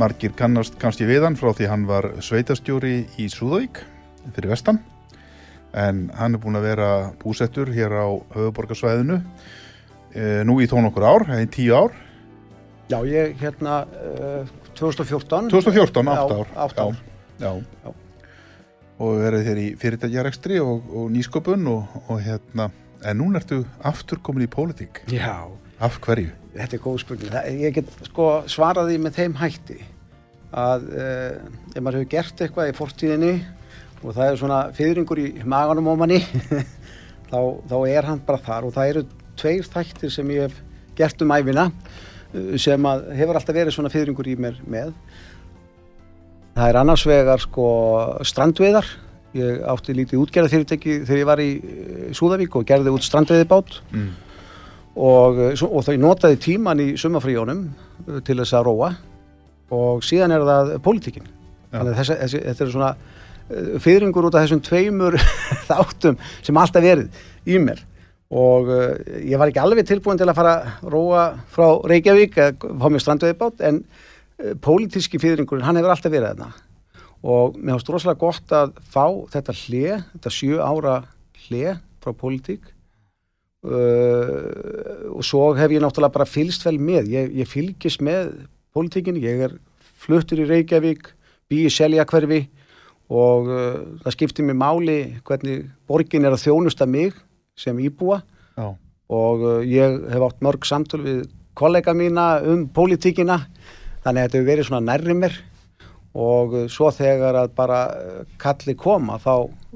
[0.00, 3.82] Margir kannast kannski við hann frá því hann var sveitastjóri í Súðavík
[4.32, 4.80] fyrir vestan
[5.76, 11.04] en hann er búin að vera búsettur hér á höfuborgarsvæðinu e, nú í tón okkur
[11.04, 11.92] ár, eða í tíu ár.
[12.88, 15.52] Já, ég hérna uh, 2014.
[15.52, 16.60] 2014, átt ár.
[16.64, 17.08] Átt ár.
[17.36, 18.07] Já, já.
[18.98, 22.70] Og verið þér í fyrirtækjarekstri og, og nýsköpun og, og hérna,
[23.06, 25.04] en núna ertu aftur komin í pólitík.
[25.12, 25.46] Já.
[25.78, 26.32] Af hverju?
[26.56, 27.36] Þetta er góð spurning.
[27.60, 29.78] Ég get sko svaraði með þeim hætti
[30.56, 31.32] að uh,
[31.74, 33.32] ef maður hefur gert eitthvað í fortíðinni
[34.00, 36.20] og það er svona fyrringur í maganum á manni
[37.30, 39.02] þá, þá er hann bara þar og það eru
[39.38, 40.62] tveir þættir sem ég hef
[40.98, 41.68] gert um æfina
[42.60, 44.92] sem að hefur alltaf verið svona fyrringur í mér með
[46.58, 47.66] það er annars vegar sko
[48.26, 48.88] strandveðar
[49.38, 51.50] ég átti lítið útgerðarfyrirtæki þegar ég var í
[52.16, 54.08] Súðavík og gerði út strandveðibát Mm.
[54.98, 55.36] og,
[55.68, 57.60] og þau notaði tíman í sumafríjónum
[58.26, 58.88] til þess að róa.
[59.70, 61.26] Og síðan er það pólitíkin.
[61.70, 62.90] Þannig að þessi, þetta er svona
[63.84, 65.18] fyrringur út af þessum tveimur
[65.68, 67.84] þáttum sem alltaf verið í mér.
[68.32, 68.68] Og
[69.24, 73.04] ég var ekki alveg tilbúin til að fara að róa frá Reykjavík eða fá mér
[73.04, 73.82] strandveðibát en
[74.62, 76.50] pólitíski fyrringurinn hann hefur alltaf verið þarna.
[77.26, 80.98] Og mér finnst rosalega gott að fá þetta hlje, þetta sjö ára
[81.46, 82.74] hlje frá pólitík.
[83.58, 87.10] Uh, og svo hef ég náttúrulega bara fylgst vel með.
[87.10, 88.30] Ég, ég fylgist með
[88.74, 89.56] pólitíkin ég er
[89.98, 91.10] fluttur í Reykjavík
[91.50, 92.44] bý í seljakverfi
[93.10, 97.16] og uh, það skiptir mér máli hvernig borgin er að þjónusta mig
[97.58, 98.22] sem íbúa.
[98.58, 98.74] Já.
[99.08, 101.20] og uh, ég hef átt mörg samtöl við
[101.58, 103.40] kollega mína um pólitíkina
[104.04, 105.38] þannig að þetta hefur verið svona nærri mér
[106.18, 109.32] og uh, svo þegar að bara uh, kalli koma þá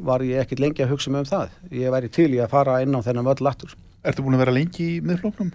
[0.08, 2.80] var ég ekkit lengi að hugsa mig um það ég væri til í að fara
[2.84, 5.52] inn á þennan völl aftur Ertu búin að vera lengi í miðflóknum?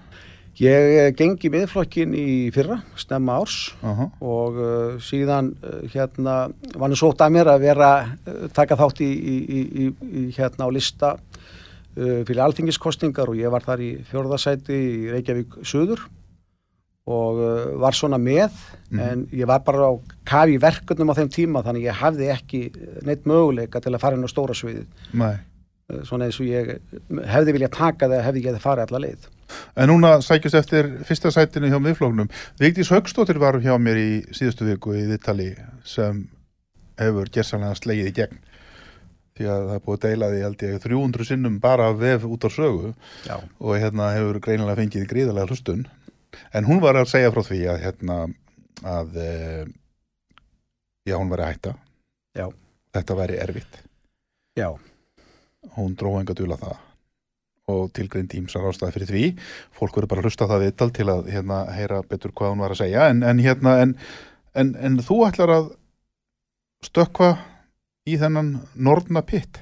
[0.58, 4.08] ég eh, gengi miðflokkin í fyrra snemma árs Aha.
[4.26, 6.38] og uh, síðan uh, hérna
[6.74, 10.66] var nú sótt að mér að vera uh, taka þátt í, í, í, í, hérna
[10.66, 16.08] á lista uh, fyrir alþingiskostingar og ég var þar í fjórðasæti í Reykjavík Suður
[17.08, 18.56] og uh, var svona með
[18.92, 19.94] en ég var bara á
[20.28, 22.62] kafi verkefnum á þeim tíma þannig ég hafði ekki
[23.08, 25.36] neitt möguleika til að fara inn á stóra sviðið Nei.
[25.92, 26.78] uh, svona eins og ég
[27.32, 29.28] hefði viljað taka það hefði ég hefði farið alla leið
[29.78, 32.28] En núna sækjast eftir fyrsta sætinu hjá miðflóknum.
[32.60, 35.54] Vigdís Högstóttir var hjá mér í síðustu viku í Vittali
[35.88, 36.26] sem
[37.00, 38.42] hefur gerðsanlega slegið í gegn.
[39.38, 42.48] Því að það er búið að deila því held ég 300 sinnum bara vef út
[42.48, 42.94] á sögu
[43.28, 43.38] Já.
[43.38, 45.86] og hérna hefur greinilega fengið gríðarlega hlustun.
[46.56, 48.18] En hún var að segja frá því að hérna
[48.88, 49.32] að e,
[51.08, 51.74] já, hún var að hætta.
[52.38, 52.48] Já.
[52.98, 53.82] Þetta væri erfitt.
[54.58, 54.70] Já,
[55.76, 56.84] Hún dróði enga dula það
[57.68, 59.24] og tilgrind ímsar ástæði fyrir því.
[59.76, 62.72] Fólk verður bara að hlusta það viðtal til að hérna heyra betur hvað hún var
[62.72, 63.08] að segja.
[63.12, 63.92] En, en hérna, en,
[64.56, 65.68] en, en þú ætlar að
[66.88, 67.34] stökkva
[68.08, 69.60] í þennan norðna pitt.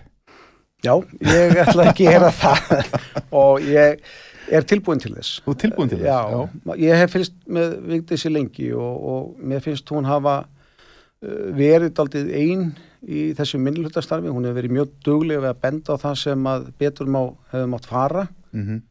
[0.86, 0.93] Já,
[1.25, 2.93] ég ætla ekki að gera það
[3.41, 4.06] og ég
[4.52, 5.40] er tilbúin til þess.
[5.46, 6.10] Er tilbúin til þess?
[6.10, 12.02] Já, ég hef fylgst með Vigdísi lengi og, og mér finnst hún hafa uh, verið
[12.04, 12.68] aldrei einn
[13.06, 14.32] í þessu minnlutastarfi.
[14.34, 17.22] Hún hefur verið mjög duglega við að benda á það sem að betur má,
[17.54, 18.84] hefur mátt fara Mm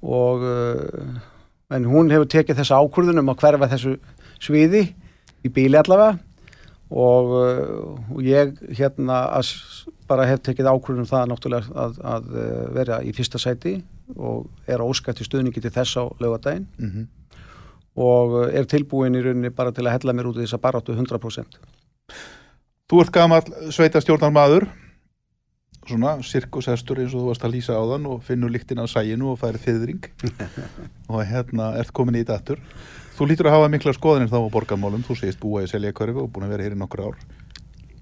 [0.00, 1.20] og uh,
[1.76, 3.94] en hún hefur tekið þessa ákvörðunum að hverfa þessu
[4.40, 4.86] sviði
[5.44, 6.16] í bíli allavega
[6.90, 9.22] og, uh, og ég hérna
[10.08, 12.30] bara hef tekið ákvörðunum það náttúrulega að, að
[12.74, 13.76] vera í fyrsta sæti
[14.16, 17.06] og er óskætt í stuðningi til þess á laugadaginn -hmm.
[17.96, 20.94] og uh, er tilbúin í rauninni bara til að hella mér út í þessa baráttu
[20.94, 21.58] 100%.
[22.90, 24.66] Þú ert gamall sveitastjórnar maður,
[25.86, 29.30] svona sirkushestur eins og þú varst að lýsa á þann og finnur líktin á sæginu
[29.32, 30.08] og færi þiðring
[31.12, 32.58] og hérna ert komin í datur.
[33.16, 36.30] Þú lítur að hafa mikla skoðinir þá á borgarmálum, þú segist búa í Seljakörfi og
[36.32, 37.18] búin að vera hér í nokkur ár.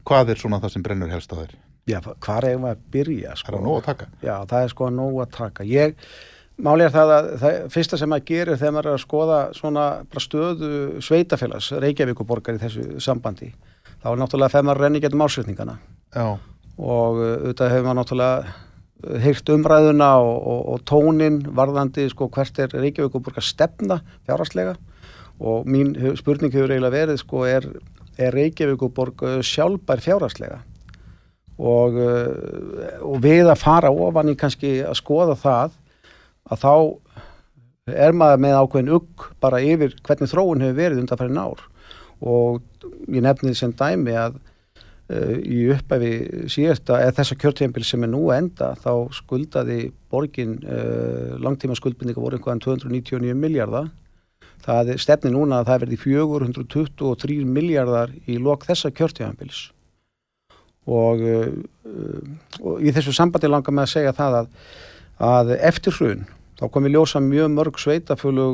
[0.09, 1.68] Hvað er svona það sem brennur helst á þér?
[1.89, 3.37] Já, hvað er að byrja?
[3.37, 3.53] Það Sko?
[3.53, 4.11] er að nóg að taka.
[4.23, 5.69] Já, það er sko nóg að taka.
[5.69, 6.11] Ég
[6.59, 9.83] Máli er það að það fyrsta sem maður gerir þegar maður er að skoða svona
[10.19, 10.71] stöðu
[11.07, 13.53] sveitafélags, Reykjavíkuborgar í þessu sambandi,
[14.03, 15.77] þá er náttúrulega þegar maður renni getum ásveitningana
[16.19, 22.59] og uh, auðvitað hefur maður náttúrulega heyrt umræðuna og, og, og tónin varðandi sko hvert
[22.65, 24.75] er Reykjavíkuborgar stefna fjárhastlega
[25.39, 27.71] og mín spurning hefur eiginlega verið sko er,
[28.19, 30.59] er Reykjavíkuborg uh, sjálfbær fjárhastlega
[31.59, 35.77] og, uh, og við að fara ofan í kannski að skoða það
[36.49, 36.75] að þá
[37.89, 41.65] er maður með ákveðin ugg bara yfir hvernig þróun hefur verið undan færið nár
[42.19, 42.61] og
[43.09, 46.13] ég nefnið sem dæmi að uh, í uppæfi
[46.53, 52.39] síðasta eða þessa kjörtjempil sem er nú enda þá skuldaði borgin uh, langtíma skuldbindika voru
[52.39, 53.91] einhverjan 299 miljardar
[54.65, 59.69] það stefni núna að það verði 423 miljardar í lok þessa kjörtjempils
[60.89, 64.51] og, uh, og í þessu sambandi langar með að segja það að,
[65.29, 66.25] að eftir hrun
[66.59, 68.47] þá kom við ljósa mjög mörg sveitafjölu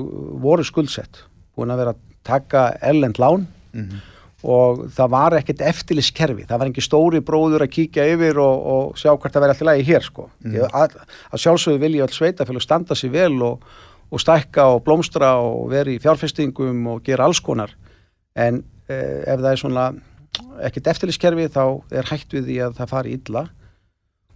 [0.42, 1.22] voru skuldsett,
[1.56, 4.02] búin að vera að taka ellend lán mm -hmm.
[4.42, 8.98] og það var ekkert eftirliskerfi, það var ekki stóri bróður að kíkja yfir og, og
[8.98, 10.30] sjá hvert að vera alltaf lægi hér sko.
[10.40, 10.68] Mm -hmm.
[10.72, 10.90] að,
[11.32, 13.60] að sjálfsögðu vilja all sveitafjölu standa sér vel og,
[14.10, 17.70] og stækka og blómstra og veri í fjárfestingum og gera alls konar
[18.34, 19.92] en eh, ef það er svona
[20.66, 21.64] ekkert eftirliskerfi þá
[21.94, 23.44] er hægt við því að það fari illa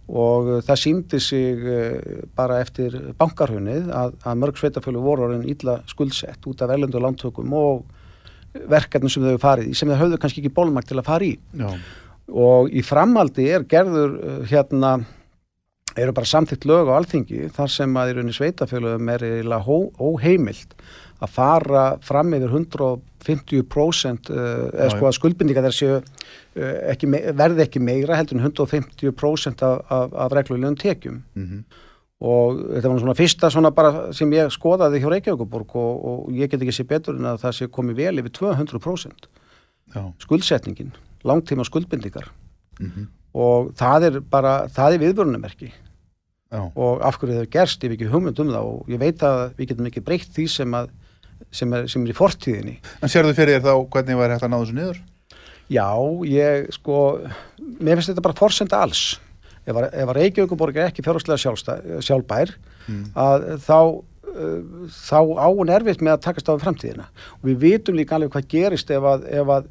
[0.09, 5.49] og uh, það síndi sig uh, bara eftir bankarhunnið að, að mörg sveitafjölu voru orðin
[5.51, 7.85] ítla skuldsett út af erlendu lántökum og
[8.69, 11.35] verkefnum sem þau farið í sem þau höfðu kannski ekki bólmakt til að fara í
[11.59, 11.69] Já.
[12.33, 14.97] og í framaldi er gerður uh, hérna
[15.99, 19.25] eru bara samþitt lög á alþingi þar sem að í rauninni sveitafjölum er
[19.99, 20.75] óheimilt
[21.19, 25.97] að fara fram yfir 150% eða sko að skuldbindinga þessi
[26.59, 27.07] Eh, ekki,
[27.37, 31.59] verði ekki meira heldur en 150% af, af, af reglulegum tekjum mm -hmm.
[32.25, 36.49] og þetta var svona fyrsta svona bara sem ég skoðaði hjá Reykjavíkuborg og, og ég
[36.49, 39.29] get ekki sé betur en að það sé komið vel yfir 200%
[39.93, 40.01] Já.
[40.19, 40.91] skuldsetningin,
[41.23, 42.31] langtíma skuldbindingar
[42.79, 43.05] mm -hmm.
[43.33, 45.71] og það er bara, það er viðvörunumerki
[46.75, 49.21] og af hverju það er gerst ég hef ekki hugmynd um það og ég veit
[49.23, 50.89] að við getum ekki breytt því sem, að,
[51.51, 54.53] sem, er, sem er í fortíðinni En sér þú fyrir þá hvernig var hægt að
[54.53, 54.99] ná þessu niður?
[55.69, 55.89] Já,
[56.25, 56.99] ég sko,
[57.77, 59.03] mér finnst þetta bara forsenda alls.
[59.69, 62.55] Ef að, Reykjavíkuborg er ekki fjárháslega sjálfbær,
[62.87, 63.03] mm.
[63.21, 63.77] að þá,
[64.31, 67.05] uh, þá án erfitt með að takast á framtíðina.
[67.37, 69.69] Og við vitum líka alveg hvað gerist ef að, ef að,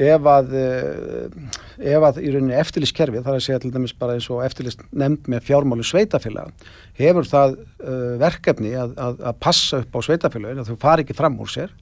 [0.00, 4.16] ef að, uh, ef að í rauninni eftirlýskerfið, það er að segja til dæmis bara
[4.16, 6.50] eins og eftirlýst nefnd með fjármálu sveitafélag,
[6.98, 11.52] hefur það uh, verkefni að passa upp á sveitafélagin, að þau fari ekki fram úr
[11.52, 11.74] sér.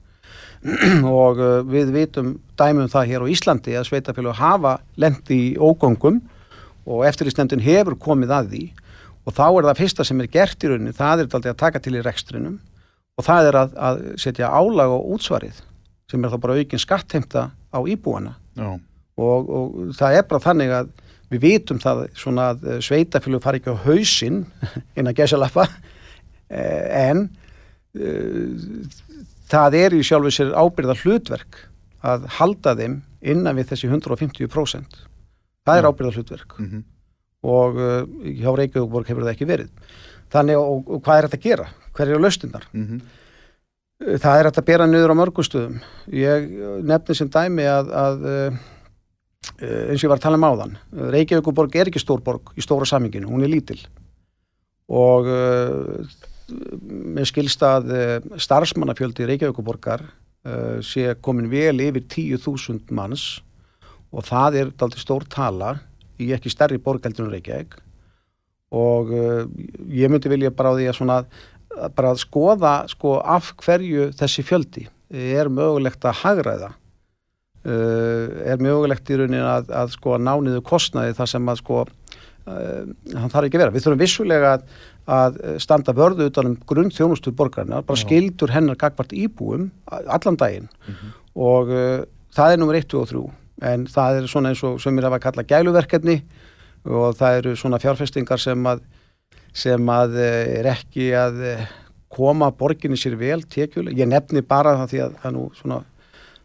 [1.23, 6.19] Og uh, við vitum dæmum það hér á Íslandi að sveitafélag hafa lendi í ógöngum
[6.89, 8.63] og eftirlýstnefndin hefur komið að því.
[9.27, 11.81] Og þá er það fyrsta sem er gert í rauninni, það er alltaf að taka
[11.83, 12.59] til í rekstrinum
[13.19, 15.59] og það er að, að setja álag og útsvarið
[16.09, 18.35] sem er þá bara aukinn skattheimta á íbúana
[19.19, 20.91] og, og það er bara þannig að
[21.29, 24.43] við vitum það svona að sveitafélag fari ekki á hausinn
[24.97, 25.67] inn að gæsa lappa
[26.49, 27.27] eh, en
[27.99, 28.53] uh,
[29.49, 31.65] það er í sjálfu sér ábyrða hlutverk
[32.05, 34.99] að halda þeim innan við þessi 150%.
[35.67, 36.83] Það er ábyrða hlutverk mm -hmm.
[37.53, 39.69] og uh, hjá Reykjavík hefur það ekki verið.
[40.31, 41.67] Þannig og, og hvað er þetta að gera?
[41.93, 42.67] Hver eru laustinnar?
[42.71, 43.01] Mm -hmm.
[43.99, 45.79] Það er þetta að bera niður á mörgustöðum.
[46.15, 46.45] Ég
[46.87, 48.59] nefni sem dæmi að, að uh,
[49.59, 50.77] eins og ég var að tala um áðan,
[51.15, 53.81] Reykjavík er ekki stórborg í stóra saminginu, hún er lítil
[54.89, 56.15] og uh,
[56.79, 60.01] með skilstað eh, starfsmannafjöldi Reykjavíkuborgar
[60.81, 63.43] sé komin vel yfir 10.000 manns
[64.09, 65.75] og það er aldrei stór tala
[66.17, 67.75] í ekki stærri borgældunum Reykjavík
[68.73, 71.19] og ég myndi vilja bara á því að svona
[71.95, 76.71] bara að skoða sko af hverju þessi fjöldi er mögulegt að hagraða
[77.65, 81.85] uh, er mögulegt í raunin að, að sko nániðu kostnaði þar sem að sko
[82.49, 83.73] hann þarf ekki að vera.
[83.75, 84.63] Við þurfum vissulega að,
[85.13, 88.05] að standa vörðu utanum grunn þjónustur borgarna, bara Já.
[88.05, 91.11] skildur hennar gagvart íbúum allan daginn mm -hmm.
[91.35, 92.05] og uh,
[92.35, 93.25] það er nummer 1 og 3
[93.71, 96.21] en það er svona eins og sem er að kalla gæluverkefni
[96.85, 98.81] og það eru svona fjárfestingar sem að
[99.55, 100.29] sem að uh,
[100.59, 101.65] er ekki að uh,
[102.13, 105.81] koma borginni sér vel tekjuleg, ég nefni bara það því að það nú svona,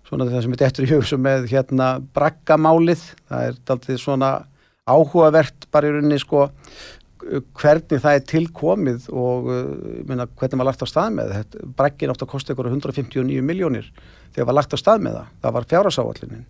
[0.08, 4.34] svona það sem er eftir í hugsu með hérna braggamálið, það er alltaf svona
[4.84, 6.50] áhugavert bara í rauninni sko
[7.56, 9.62] hvernig það er tilkomið og uh,
[10.08, 11.70] minna, hvernig maður lagt á stað með þetta?
[11.78, 13.88] Breggin átt að kosta ykkur 159 miljónir
[14.34, 15.32] þegar maður lagt á stað með það.
[15.40, 16.44] Það var fjárhásáallinin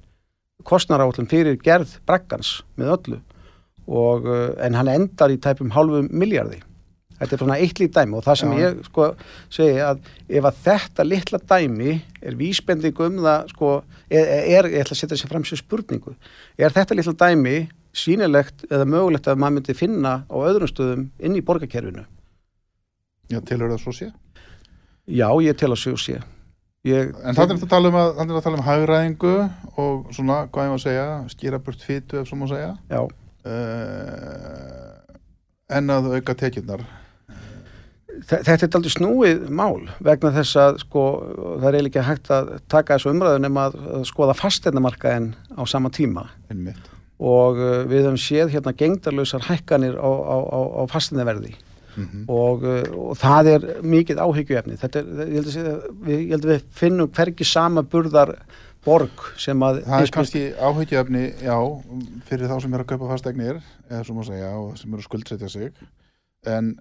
[0.64, 3.20] kostnaráallin fyrir gerð breggans með öllu
[3.86, 6.60] og, uh, en hann endar í tæpum halvu miljardi
[7.14, 8.58] þetta er svona eitt lít dæmi og það sem Já.
[8.64, 9.04] ég sko
[9.52, 11.92] segi að ef að þetta litla dæmi
[12.24, 13.70] er vísbending um það sko,
[14.10, 14.26] er,
[14.58, 16.16] er ég ætla að setja sér fram sér spurningu
[16.58, 17.56] er þetta litla dæmi
[17.94, 22.04] sýnilegt eða mögulegt að maður myndi finna á öðrum stöðum inn í borgarkerfinu
[23.32, 24.10] Já, tilhör það svo sé.
[25.08, 26.18] já, ég tel að sjó sé
[26.84, 29.34] ég, En þannig er þetta að tala um, að, að tala um hagræðingu
[29.80, 32.74] og svona, hvað ég má segja, skýra burt fytu ef svo má segja.
[32.90, 33.00] já,
[35.74, 36.84] en að auka tekjurnar.
[38.24, 41.02] Þe- Þetta er aldrei snúið mál vegna þess að sko,
[41.60, 43.74] það er eiginlega hægt að taka þessu umræðu nema að,
[44.06, 46.78] skoða fasteinnamarkaðin á sama tíma Einmitt.
[47.18, 51.54] og uh, við höfum séð hérna gengdarlausar hækkanir á, á, á, á fasteinnaverði
[51.94, 57.10] Mm og, uh, og það er mikið áhyggjuefni þetta er, ég held að, við, finnum
[57.14, 58.32] hvergi sama burðar
[58.84, 61.56] borg sem að Það er kannski áhyggjöfni, já,
[62.28, 63.60] fyrir þá sem eru að kaupa fastegnir,
[63.90, 65.84] eða svo má segja, og sem eru að skuldsetja sig,
[66.54, 66.74] en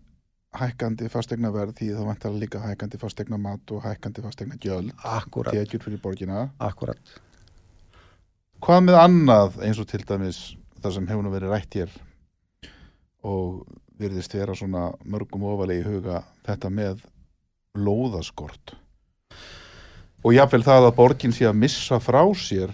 [0.54, 6.50] hækkandi fastegnaverð því þá vantar líka hækkandi fastegnamat og hækkandi fastegnagjöld, akkurat, tekjur fyrir borgina.
[6.62, 7.16] akkurat
[8.64, 10.38] Hvað með annað eins og til dæmis
[10.80, 11.96] það sem hefur nú verið rætt hér
[13.28, 13.64] og
[14.00, 17.04] virðist vera svona mörgum ofalegi huga þetta með
[17.76, 18.76] lóðaskort
[20.24, 22.72] og jáfnvel það að borgin sé að missa frá sér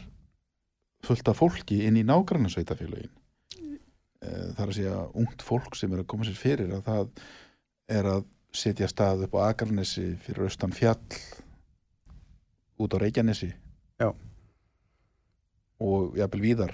[1.06, 3.12] fullt af fólki inn í nágranna sveitafélögin
[4.20, 7.24] það er að segja ungt fólk sem er að koma sér fyrir að það
[8.00, 8.26] er að
[8.56, 10.98] setja stað upp á Akarnesi fyrir austan fjall
[12.80, 13.52] út á Reykjanesi.
[14.00, 14.14] Já.
[15.80, 16.74] og jafnvel víðar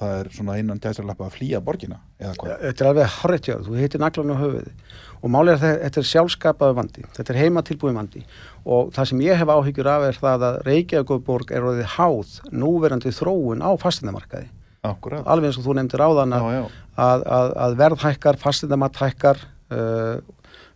[0.00, 2.54] það er svona innan gæsarlappa að flýja borgina eða hvað?
[2.66, 4.76] Þetta er alveg horrið hjá, þú heitir naglan á höfuði
[5.20, 8.22] og málið er að þetta er sjálfskapaðu vandi, þetta er heima tilbúið vandi.
[8.64, 13.12] Og það sem ég hef áhyggjur af er það að Reykjavíkuborg er orðið háð núverandi
[13.12, 14.48] þróun á fastindamarkaði
[14.80, 15.26] Akkurat.
[15.28, 16.84] Alveg eins og þú nefndir áðan að, já, já.
[17.04, 20.22] að, að, að verð hækkar, fastindamatt hækkar uh,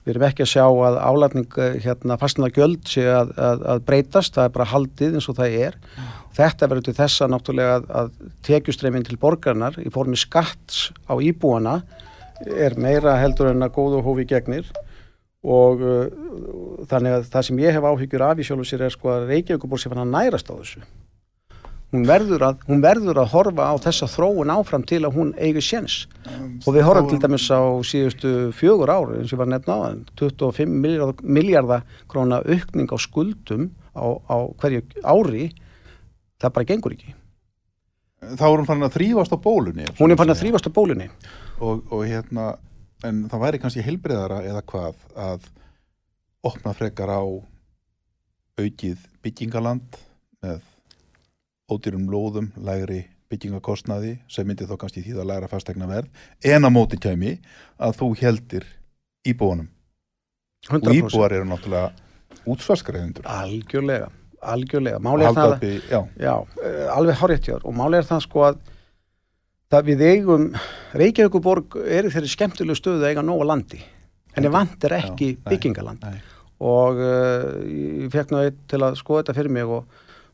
[0.05, 4.37] við erum ekki að sjá að álætning uh, hérna fastindagjöld sé að, að, að breytast,
[4.37, 5.79] það er bara haldið eins og það er
[6.35, 11.81] þetta verður til þessa náttúrulega að, að tekjustreifin til borgarnar í formi skatts á íbúana
[12.45, 14.67] er meira heldur en að góðu hófi gegnir.
[15.45, 16.05] Og uh,
[16.89, 19.83] þannig að það sem ég hef áhyggjur af í sjálfu sér er sko að Reykjavíkuborg
[19.83, 20.85] sé fann að nærast á þessu.
[21.95, 25.61] Hún verður, að, hún verður að horfa á þessa þróun áfram til að hún eigi
[25.63, 25.99] séns.
[26.67, 29.83] Og við horfum til dæmis á síðustu fjögur ár eins og var nefna á
[30.19, 35.53] 25 miljardar, miljardar króna aukning á skuldum á, á hverju ári
[36.43, 37.15] það bara gengur ekki.
[38.25, 40.49] Þá er hún fann að þrýfast á bólunni hún er fann að segja.
[40.49, 41.09] þrýfast á bólinni
[41.61, 42.55] og, og hérna
[43.05, 45.49] en það væri kannski heilbriðara eða hvað að
[46.45, 47.23] opna frekar á
[48.61, 49.99] aukið byggingaland
[50.45, 50.63] með
[51.73, 56.09] ódýrum lóðum, lægri byggingakostnaði sem myndi þó kannski því að læra fastegna verð
[56.45, 57.39] en á móti kæmi
[57.83, 58.67] að þú heldir
[59.27, 59.71] íbúanum
[60.69, 61.93] og 100% íbúar eru náttúrulega
[62.49, 64.11] útsvarskreiðendur algjörlega,
[64.53, 65.01] algjörlega.
[65.03, 68.23] Málið er það uppi, já, Já, eh, alveg hárétt hjá þér og málið er það
[68.27, 68.63] sko að
[69.75, 70.47] það við eigum,
[70.95, 73.83] Reykjavíkuborg er þeirri skemmtilegu stöðu að eiga nóga landi.
[74.35, 76.17] En vant er ekki Já, nei, byggingaland nei.
[76.65, 77.53] og uh,
[78.05, 79.85] ég fekk eitt til að skoða þetta fyrir mig og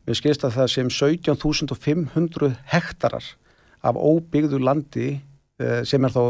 [0.09, 3.27] mér skilst að það sem 17.500 hektarar
[3.85, 5.11] af óbyggðu landi
[5.61, 6.23] uh, sem er þá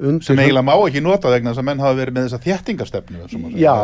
[0.00, 2.42] undir sem eiginlega má ekki nota vegna þess að menn hafa verið með þessa
[3.28, 3.52] segja.
[3.60, 3.76] Já,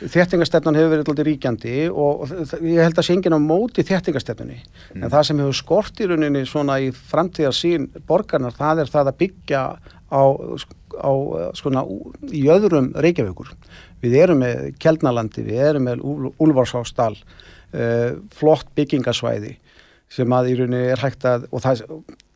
[0.00, 2.32] þéttingastefnan hefur verið alltaf ríkjandi og og
[2.64, 4.58] ég held að sé enginn á móti þéttingastefnunni.
[4.96, 9.12] En það sem hefur skort í rauninni svona í framtíðar sín borgarnar, það er það
[9.12, 9.62] að byggja
[10.10, 10.22] á,
[10.96, 11.12] á
[11.58, 11.84] skona,
[12.32, 13.52] í öðrum Reykjavíkur.
[14.00, 16.04] Við erum með Kjeldnalandi, við erum með
[16.40, 17.14] Úlfarsásdal,
[17.74, 19.56] uh, flott byggingasvæði
[20.10, 21.84] sem að í rauninni er hægt að, og það,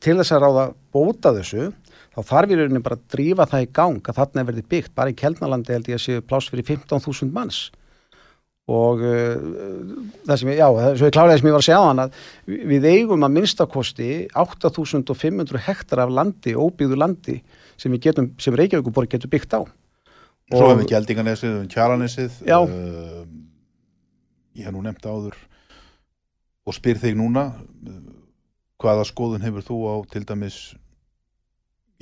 [0.05, 1.73] til þess að ráða bóta þessu,
[2.15, 4.93] þá þarf í rauninni bara að drífa það í gang að þarna er verið byggt,
[4.95, 7.62] bara í Keldnalandi held ég að séu pláss fyrir 15.000 manns.
[8.65, 9.35] Og uh,
[10.25, 12.15] það sem ég, já, það- ég kláraði sem ég var að segja á hann að
[12.49, 17.35] vi- við eigum að minnstakosti 8.500 hektar af landi, óbyggðu landi
[17.77, 19.61] sem við getum, sem Reykjavíkuborg getur byggt á.
[20.49, 22.59] Svo hefum við Gjaldinganesið, við hefum Kjalanesið Já.
[22.62, 23.25] uh,
[24.55, 25.35] Ég hef nú nefnt áður
[26.65, 28.01] og spyr þig núna uh,
[28.81, 30.59] hvaða skoðun hefur þú á til dæmis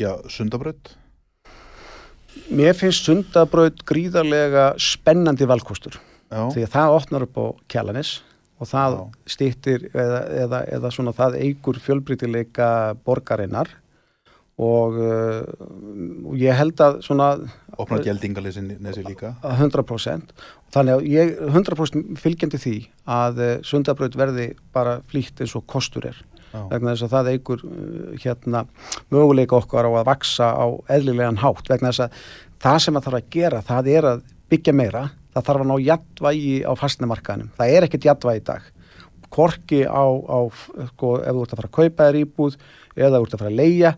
[0.00, 0.94] já, sundabraut?
[2.52, 5.98] Mér finnst sundabraut gríðarlega spennandi valkostur.
[6.32, 8.12] Já, því að það opnar upp á kjalanis
[8.62, 9.04] og það Já.
[9.34, 12.68] stýttir eða, eða, eða svona það eigur fjölbreytileika
[13.04, 13.72] borgarinnar
[14.62, 15.42] og uh,
[16.28, 17.28] og ég held að svona
[17.80, 19.34] opna Gjaldingalesi líka.
[19.42, 20.34] Að 100%
[20.74, 22.76] þannig að ég 100% fylgjandi því
[23.18, 26.20] að uh, sundabraut verði bara flýtt eins og kostur er.
[26.52, 28.64] Vegna þess að það eigur uh, hérna
[29.12, 31.64] möguleika okkar á að vaksa á eðlilegan hátt.
[31.70, 32.20] Vegna þess að
[32.62, 34.22] það sem það þarf að gera, það er að
[34.52, 38.70] byggja meira, það þarf að ná jættvægi á fastnemarkaðinum, það er ekkert jættvægi í dag.
[39.32, 40.38] Korki á, á
[40.92, 42.58] sko, ef þú ert að fara að kaupa þér íbúð
[43.00, 43.92] eða þú ert að fara að leia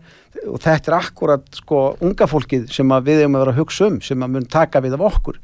[0.45, 3.97] og þetta er akkurat sko unga fólkið sem við hefum að vera að hugsa um
[4.05, 5.41] sem að mun taka við af okkur.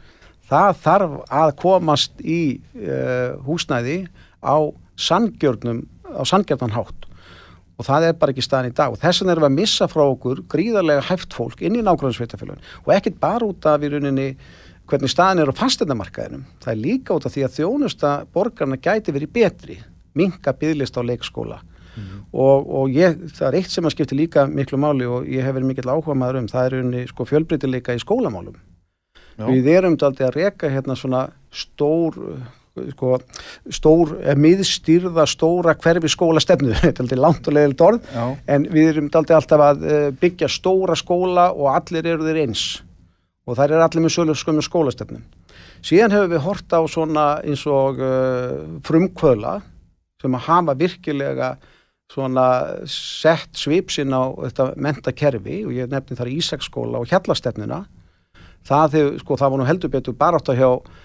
[0.52, 2.42] Það þarf að komast í
[2.80, 3.98] uh, húsnæði
[4.44, 4.56] á
[5.00, 5.84] sangjörnum
[6.16, 7.08] á sangjörnan hátt.
[7.80, 8.94] Og það er bara ekki staðin í dag.
[8.94, 12.62] Og þess vegna erum við að missa frá okkur gríðarlega hæft fólk inn í nákvæmsveitafélagin
[12.86, 14.28] og ekkert bara út af í rauninni
[14.92, 19.16] hvernig staðin er á fastendamarkaðinum það er líka út af því að þjónusta borgarna gæti
[19.16, 19.78] verið betri
[20.18, 21.62] minga byggðlist á leikskóla.
[21.92, 22.20] Mm -hmm.
[22.32, 25.56] og, og ég, það er eitt sem að skipti líka miklu máli og ég hef
[25.56, 28.56] verið mikill áhuga maður um það er unni sko fjölbreytileika í skólamálum.
[29.38, 29.48] Já.
[29.48, 32.18] við erum aldrei að reka hérna svona stór
[32.94, 33.20] sko,
[33.72, 38.24] stór, miðstýrða stóra hverfi skólastefnu þetta er langt og leiðilegt orð Já.
[38.56, 42.66] en við erum alltaf að eh, byggja stóra skóla og allir eru þeir eins.
[43.50, 45.24] Og það er allir með sölu skömmu skólastefnum
[45.86, 49.60] síðan hefur við hort á svona eins og uh, frumkvöla
[50.22, 51.56] sem að hafa virkilega
[52.12, 52.46] svona
[52.92, 57.86] sett svipsin á þetta mentakerfi og ég nefni þar Ísaksskóla og Hjallastefnuna.
[58.68, 61.00] Það, sko, það var nú heldur betur bara átt að hjá eh,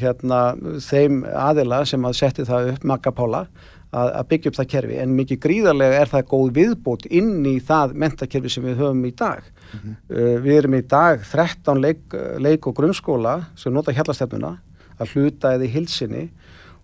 [0.00, 0.40] hérna,
[0.84, 3.44] þeim aðila sem að setti það upp Magapála
[3.90, 4.98] að, að byggja upp það kerfi.
[5.02, 9.14] En mikið gríðarlega er það góð viðbót inn í það mentakerfi sem við höfum í
[9.16, 9.46] dag.
[9.70, 9.96] Mm -hmm.
[10.10, 12.04] uh, við erum í dag 13 leik,
[12.38, 14.56] leik og grunnskóla sem nota Hjallastefnuna
[15.00, 16.28] að hluta eða í hilsinni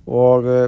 [0.06, 0.66] og uh,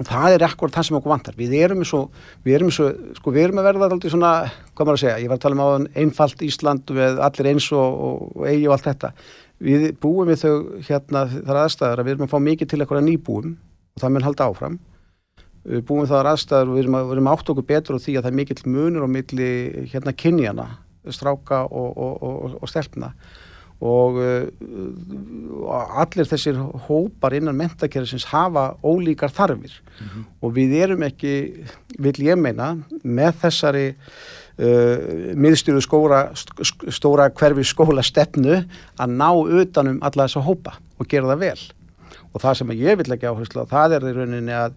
[0.00, 1.34] það er ekkur það sem okkur vantar.
[1.36, 2.06] Við erum svo,
[2.44, 4.32] við erum svo sko við erum að verða alltaf svona,
[4.72, 5.68] hvað maður að segja ég var að tala um á
[6.00, 9.12] einfalt Ísland með allir eins og, og, og eigi og allt þetta
[9.62, 10.54] við búum við þau
[10.88, 14.26] hérna þar aðstæður að við erum að fá mikið til eitthvað nýbúum og það mun
[14.26, 14.80] halda áfram.
[15.62, 18.16] Við búum þar aðstæður og við erum, að, við erum átt okkur betur og því
[18.16, 19.52] að það er mikill munur og milli
[19.92, 20.68] hérna kynjana
[21.10, 23.12] stráka og, og stelpna.
[23.82, 24.44] Og uh,
[25.98, 29.74] allir þessir hópar innan mentakerfisins hafa ólíkar þarfir.
[29.98, 30.28] Mm -hmm.
[30.40, 31.66] og við erum ekki,
[31.98, 33.88] vil ég meina, með þessari
[34.58, 36.22] uh, miðstjóðu skóra,
[36.92, 38.62] stóra hverfi skóla stefnu
[39.00, 41.62] að ná utanum alla þessa hópa og gera það vel.
[42.32, 44.76] Og það sem ég vil ekki áherslu á það er í rauninni að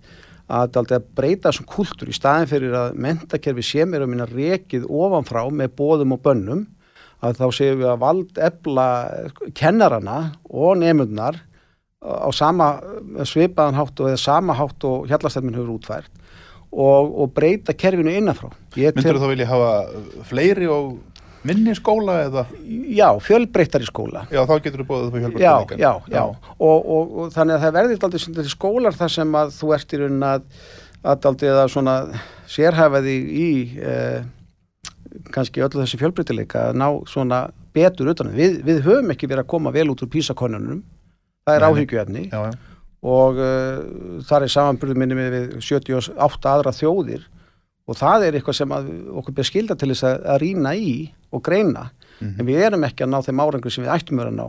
[0.51, 4.85] að, að breyta þessum kultur í staðin fyrir að mentakerfi sé mér um minna rekið
[4.85, 6.65] ofanfrá með bóðum og bönnum
[7.25, 8.87] að þá séum við að vald ebla
[9.57, 11.39] kennarana og nefnundnar
[12.05, 12.75] á sama
[13.25, 16.11] svipaðan hátt og eða sama hátt og hjallastefnin hefur útfært
[16.75, 18.51] og, og breyta kerfinu innanfrá.
[18.75, 19.73] Myndur þú þá vilja hafa
[20.29, 20.95] fleiri og
[21.45, 22.45] minni skóla eða?
[22.91, 24.25] Já, fjölbreytari skóla.
[24.33, 25.79] Já, þá getur þú bóðið fyrir fjölbreytari líka.
[25.79, 26.53] Já, já, já.
[26.57, 30.01] Og, og, og þannig að það verður aldrei skólar þar sem að þú ert í
[30.01, 30.47] raunin að,
[31.03, 31.97] að aldrei að svona
[32.51, 33.15] sérhæfaði
[33.45, 33.49] í
[33.81, 34.25] eh,
[35.35, 37.45] kannski öllu þessi fjölbreytileika að ná svona
[37.75, 40.81] betur utan við, við höfum ekki verið að koma vel út úr písakonunum
[41.45, 42.25] það er áhyggjuefni
[43.03, 47.25] og uh, þar er samanbyrðu minni við 78 aðra þjóðir
[47.85, 50.93] og það er eitthvað sem okkur ber skilda til þess að, að rýna í
[51.31, 52.39] og greina mm -hmm.
[52.39, 54.47] en við erum ekki að ná þeim árangur sem við ættum að ná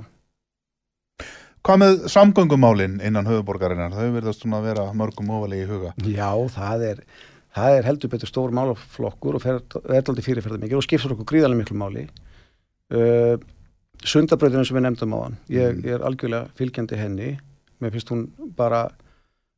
[1.67, 3.91] Hvað með samgöngumálinn innan höfuborgarinnar?
[3.91, 5.95] Þau verðast svona að vera mörgum ofalegi í huga.
[5.99, 7.01] Já, það er
[7.57, 11.79] það er heldur betur stór málaflokkur og verðaldi fyrirferðar mikið og skipsar okkur gríðarlega miklu
[11.81, 12.05] máli
[12.95, 13.37] uh,
[14.05, 15.85] sundabröðinu sem við nefndum á hann ég, mm.
[15.87, 17.31] ég er algjörlega fylgjandi henni
[17.83, 18.27] mér finnst hún
[18.59, 18.87] bara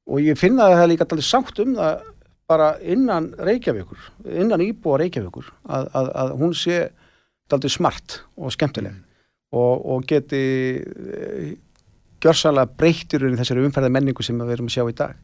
[0.08, 2.06] og ég finna að það líka allir sátt um það
[2.48, 4.08] bara innan Reykjavíkur
[4.40, 6.80] innan Íbúa Reykjavíkur að, að, að hún sé
[7.52, 9.04] allir smart og skemmtileg mm.
[9.56, 10.42] og, og geti
[10.80, 11.52] e,
[12.20, 15.14] gjörsalega breyttir í þessari umferðamenningu sem við erum að sjá í dag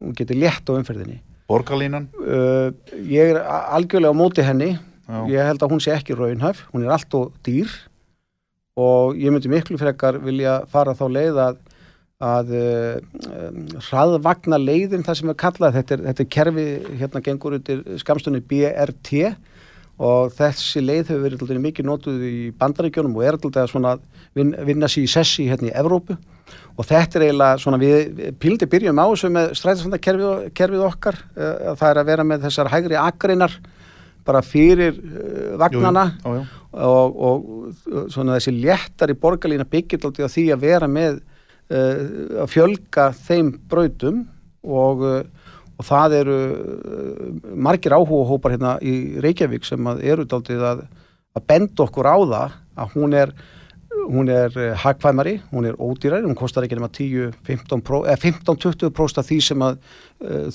[0.00, 1.20] hún geti létt á umferðinni
[1.50, 2.06] Borgarlínan?
[2.14, 2.70] Uh,
[3.10, 4.76] ég er algjörlega á móti henni.
[5.10, 5.18] Já.
[5.32, 6.62] Ég held að hún sé ekki raunhæf.
[6.70, 7.70] Hún er allt og dýr
[8.78, 11.58] og ég myndi miklu frekar vilja fara þá leið að,
[12.20, 15.78] að uh, hraðvagna leiðin það sem er kallað.
[15.78, 16.66] Þetta er, þetta er kerfi,
[17.00, 19.30] hérna gengur undir skamstunni BRT
[20.00, 24.04] og þessi leið hefur verið mikið nótuð í bandaríkjónum og er alltaf svona að
[24.64, 26.16] vinna sér í sessi hérna í Evrópu
[26.80, 31.90] og þetta er eiginlega svona við pildi byrjum á þessu með stræðisvandarkerfið okkar uh, það
[31.90, 33.58] er að vera með þessar hægri akreinar
[34.24, 36.48] bara fyrir uh, vagnana jú, jú.
[36.70, 41.18] Og, og svona þessi léttar í borgarlína byggir alltaf því að vera með
[41.70, 44.24] að fjölga þeim brautum
[44.66, 45.04] og,
[45.78, 46.38] og það eru
[47.54, 50.82] margir áhuga hópar hérna í Reykjavík sem eru alltaf að,
[51.38, 52.48] að benda okkur á það
[52.80, 53.28] að hún er
[54.10, 59.60] hún er eh, hagkvæmari, hún er ódýrari, hún kostar ekki nema 15-20% af því sem
[59.66, 59.74] að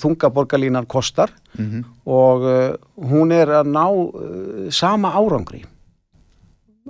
[0.00, 1.82] þungaborgarlínan kostar mm -hmm.
[2.06, 2.38] og
[2.96, 3.86] hún er að ná
[4.70, 5.64] sama árangri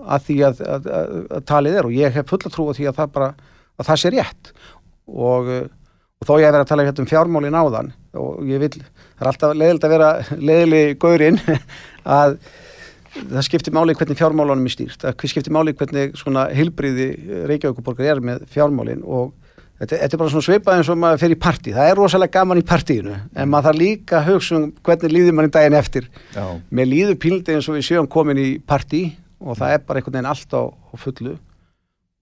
[0.04, 2.88] að því að, að, að, að talið er og ég hef fulla trú á því
[2.90, 3.30] að það bara
[3.76, 4.52] að það sé rétt.
[5.06, 5.66] Og, uh,
[6.20, 9.24] og þó ég hef verið að tala hérna um fjármálin áðan og ég vil, það
[9.24, 11.40] er alltaf leiðilegt að vera leiðili gaurinn
[12.18, 12.38] að
[13.16, 17.10] það skiptir máli hvernig fjármálunum er stýrt, að skiptir máli hvernig svona hilbriði
[17.48, 19.02] Reykjavíkuborgar er með fjármálin.
[19.04, 19.32] Og
[19.80, 22.36] þetta, þetta er bara svona svipað eins og maður fer í partí, það er rosalega
[22.38, 25.78] gaman í partíinu en maður þarf líka að hugsa um hvernig líður mann í daginn
[25.80, 26.10] eftir.
[26.36, 26.44] Já.
[26.70, 29.04] með líður píldi eins og við séum komin í partí
[29.40, 31.36] og það er bara einhvern veginn allt á, á fullu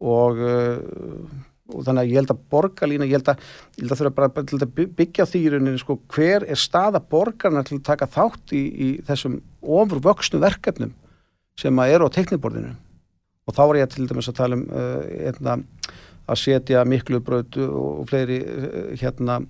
[0.05, 1.28] og, uh,
[1.72, 4.46] og þannig að ég held að borgarlína, ég held að, ég held að þurfa bara
[4.50, 8.55] til að byggja því í rauninni sko hver er staða borgarna til að taka þátt
[8.57, 10.94] í, í þessum ofurvöxnu verkefnum
[11.61, 12.74] sem að eru á tekniborðinu
[13.44, 15.59] og þá er ég til dæmis að tala um uh, hérna,
[16.24, 19.42] að setja miklu brödu og fleiri uh, hérna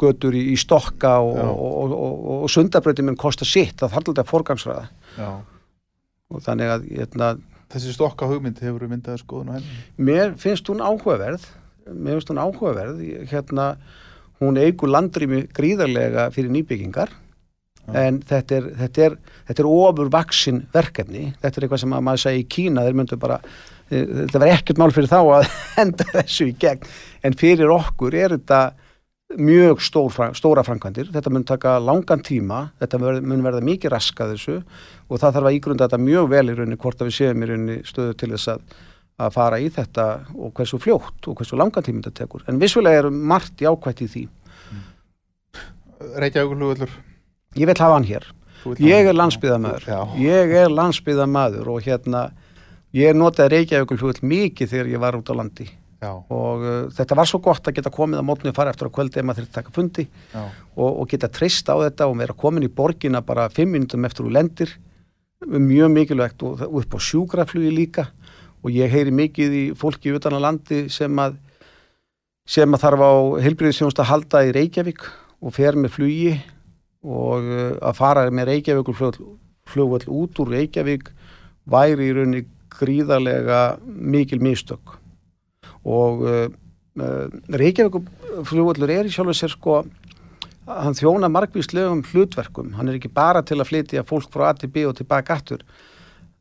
[0.00, 4.30] götur í, í stokka og, og, og, og, sundabröti mun kosta sitt, það þarf alltaf
[4.30, 4.86] forgangsraða.
[5.18, 5.28] Já.
[6.34, 7.28] og þannig að hérna,
[7.72, 9.76] Þessi stokka hugmynd hefur myndaði skoðun á henni.
[9.96, 11.46] mér finnst hún áhugaverð.
[11.90, 13.02] Mér finnst hún áhugaverð.
[13.30, 13.74] Hérna,
[14.42, 17.12] hún eigur landrými gríðarlega fyrir nýbyggingar.
[17.92, 19.16] En þetta er, þetta er,
[19.48, 21.26] þetta er ofur vaksin verkefni.
[21.42, 23.36] Þetta er eitthvað sem að maður segi í Kína þeir myndu bara,
[23.90, 26.88] eh, þetta var ekkert mál fyrir þá að henda þessu í gegn.
[27.24, 28.62] En fyrir okkur er þetta
[29.34, 31.08] mjög stór, stóra framkvæmdir.
[31.12, 32.70] Þetta mun taka langan tíma.
[32.80, 34.62] Þetta mun verða- mikið raskað þessu
[35.10, 37.46] og það þarf að ígrunda þetta mjög vel í rauninni hvort að við séum í
[37.48, 38.60] rauninni stöðu til þess að
[39.20, 42.42] að fara í þetta og hversu fljótt og hversu langan tíma þetta tekur.
[42.48, 44.28] En vissulega er margt jákvætt í því.
[46.18, 46.90] Reykjavíkur hlugvöllur.
[47.56, 48.24] ég vil hafa hann hér.
[48.80, 50.00] Ég er landsbyðamaður Já.
[50.18, 52.32] ég er landsbyðamaður og hérna
[52.92, 55.68] ég notaði Reykjavíkur hlugvöll mikið þegar ég var út á landi
[56.04, 56.10] Já.
[56.12, 58.94] og uh, þetta var svo gott að geta komið á mótni og fara eftir á
[58.94, 60.04] kvöldi ef maður þurfti að taka fundi
[60.76, 64.28] og, og geta treyst á þetta og vera komin í borgina bara fimm minnum eftir
[64.28, 64.74] úr lendir.
[65.44, 68.08] Mjög mikilvægt og, og upp á sjúkraflugi líka.
[68.64, 71.36] Og ég heyri mikið í fólki utan á landi sem að
[72.48, 73.12] sem að þarf á
[73.44, 75.06] heilbriðisjónust að halda í Reykjavík
[75.44, 76.34] og fer með flugi
[77.04, 79.30] og uh, að fara með Reykjavíkur flugvöll,
[79.68, 81.08] flugvöll út úr Reykjavík
[81.72, 82.44] væri í rauninni
[82.74, 84.98] gríðarlega mikil mistök
[85.84, 86.46] og uh,
[87.00, 89.82] uh, Reykjavíkur flugvöllur er í sjálfu sér sko
[90.64, 92.72] hann þjóna margvíslegum hlutverkum.
[92.78, 95.64] Hann er ekki bara til að flytja fólk frá A til B og tilbaka aftur.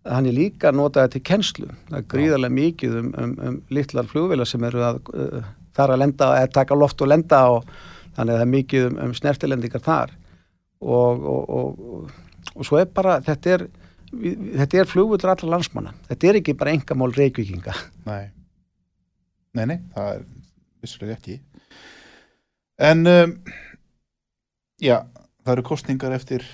[0.08, 1.70] Hann er líka notaði til kennslu.
[1.90, 6.04] Það er gríðarlega mikið um, um, um litlar flugvila sem eru að uh, þar að
[6.04, 7.70] lenda, eða taka loft og lenda og
[8.16, 10.14] þannig að það er mikið um, um snertilendingar þar.
[10.84, 13.68] Og, og, og, og, og svo er bara þetta er,
[14.14, 15.96] þetta er flugvöldur allra landsmanna.
[16.12, 17.76] Þetta er ekki bara engamál reykvíkinga.
[18.08, 18.26] Nei.
[19.54, 20.26] Nei, nei, það er
[20.84, 21.40] vissulega ekki.
[22.82, 23.36] En, um,
[24.82, 24.98] já,
[25.46, 26.46] það eru kostningar eftir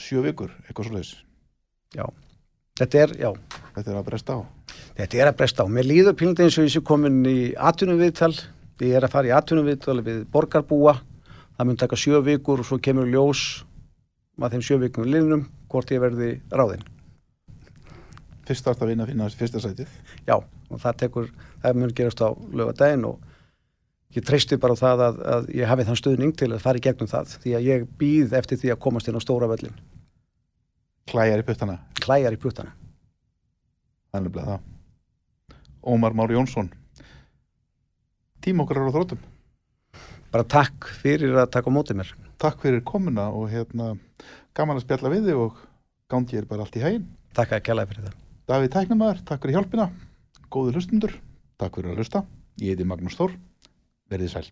[0.00, 1.14] sjö vikur, eitthvað svo leiðis.
[2.80, 3.30] þetta er, já,
[3.74, 4.40] Þetta er að bresta á.
[4.94, 5.72] Þetta er að bresta á.
[5.74, 8.30] Mér líður pílandi eins og ég sé komin í atvinnuviðtal.
[8.84, 10.94] Ég er að fara í atvinnuviðtal við borgarbúa.
[11.58, 13.64] Það mun taka sjö vikur og svo kemur ljós
[14.38, 16.86] að þeim sjö vikum liðnum hvort ég verði ráðinn.
[18.44, 19.94] Fyrst það að vinna að finna fyrsta sætið.
[20.28, 21.30] Já, og það tekur,
[21.62, 23.22] það mun gerast á lögadaginn og
[24.14, 26.84] ég treysti bara á það að, að ég hafi þann stuðning til að fara í
[26.84, 29.76] gegnum það því að ég býð eftir því að komast inn á stóra völlin.
[31.10, 31.78] Klæjar í puttana.
[32.00, 32.74] Klæjar í puttana.
[34.14, 34.70] Þannig að það.
[35.84, 36.70] Ómar Már Jónsson.
[38.44, 39.20] Tím okkar er á þróttum.
[40.32, 42.14] Bara takk fyrir að taka á mótið mér.
[42.40, 43.94] Takk fyrir komuna og hérna
[44.56, 45.62] gaman að spjalla við þig og
[46.10, 47.08] gangi er bara allt í hæginn.
[47.36, 48.23] Takk að kjallaði fyrir það.
[48.44, 49.84] Davíð Tæknumæður, takk fyrir hjálpina.
[50.52, 51.14] Góði hlustundur,
[51.56, 52.20] takk fyrir að hlusta.
[52.60, 53.32] Ég heiti Magnús Þór.
[54.12, 54.48] Verðið sæl.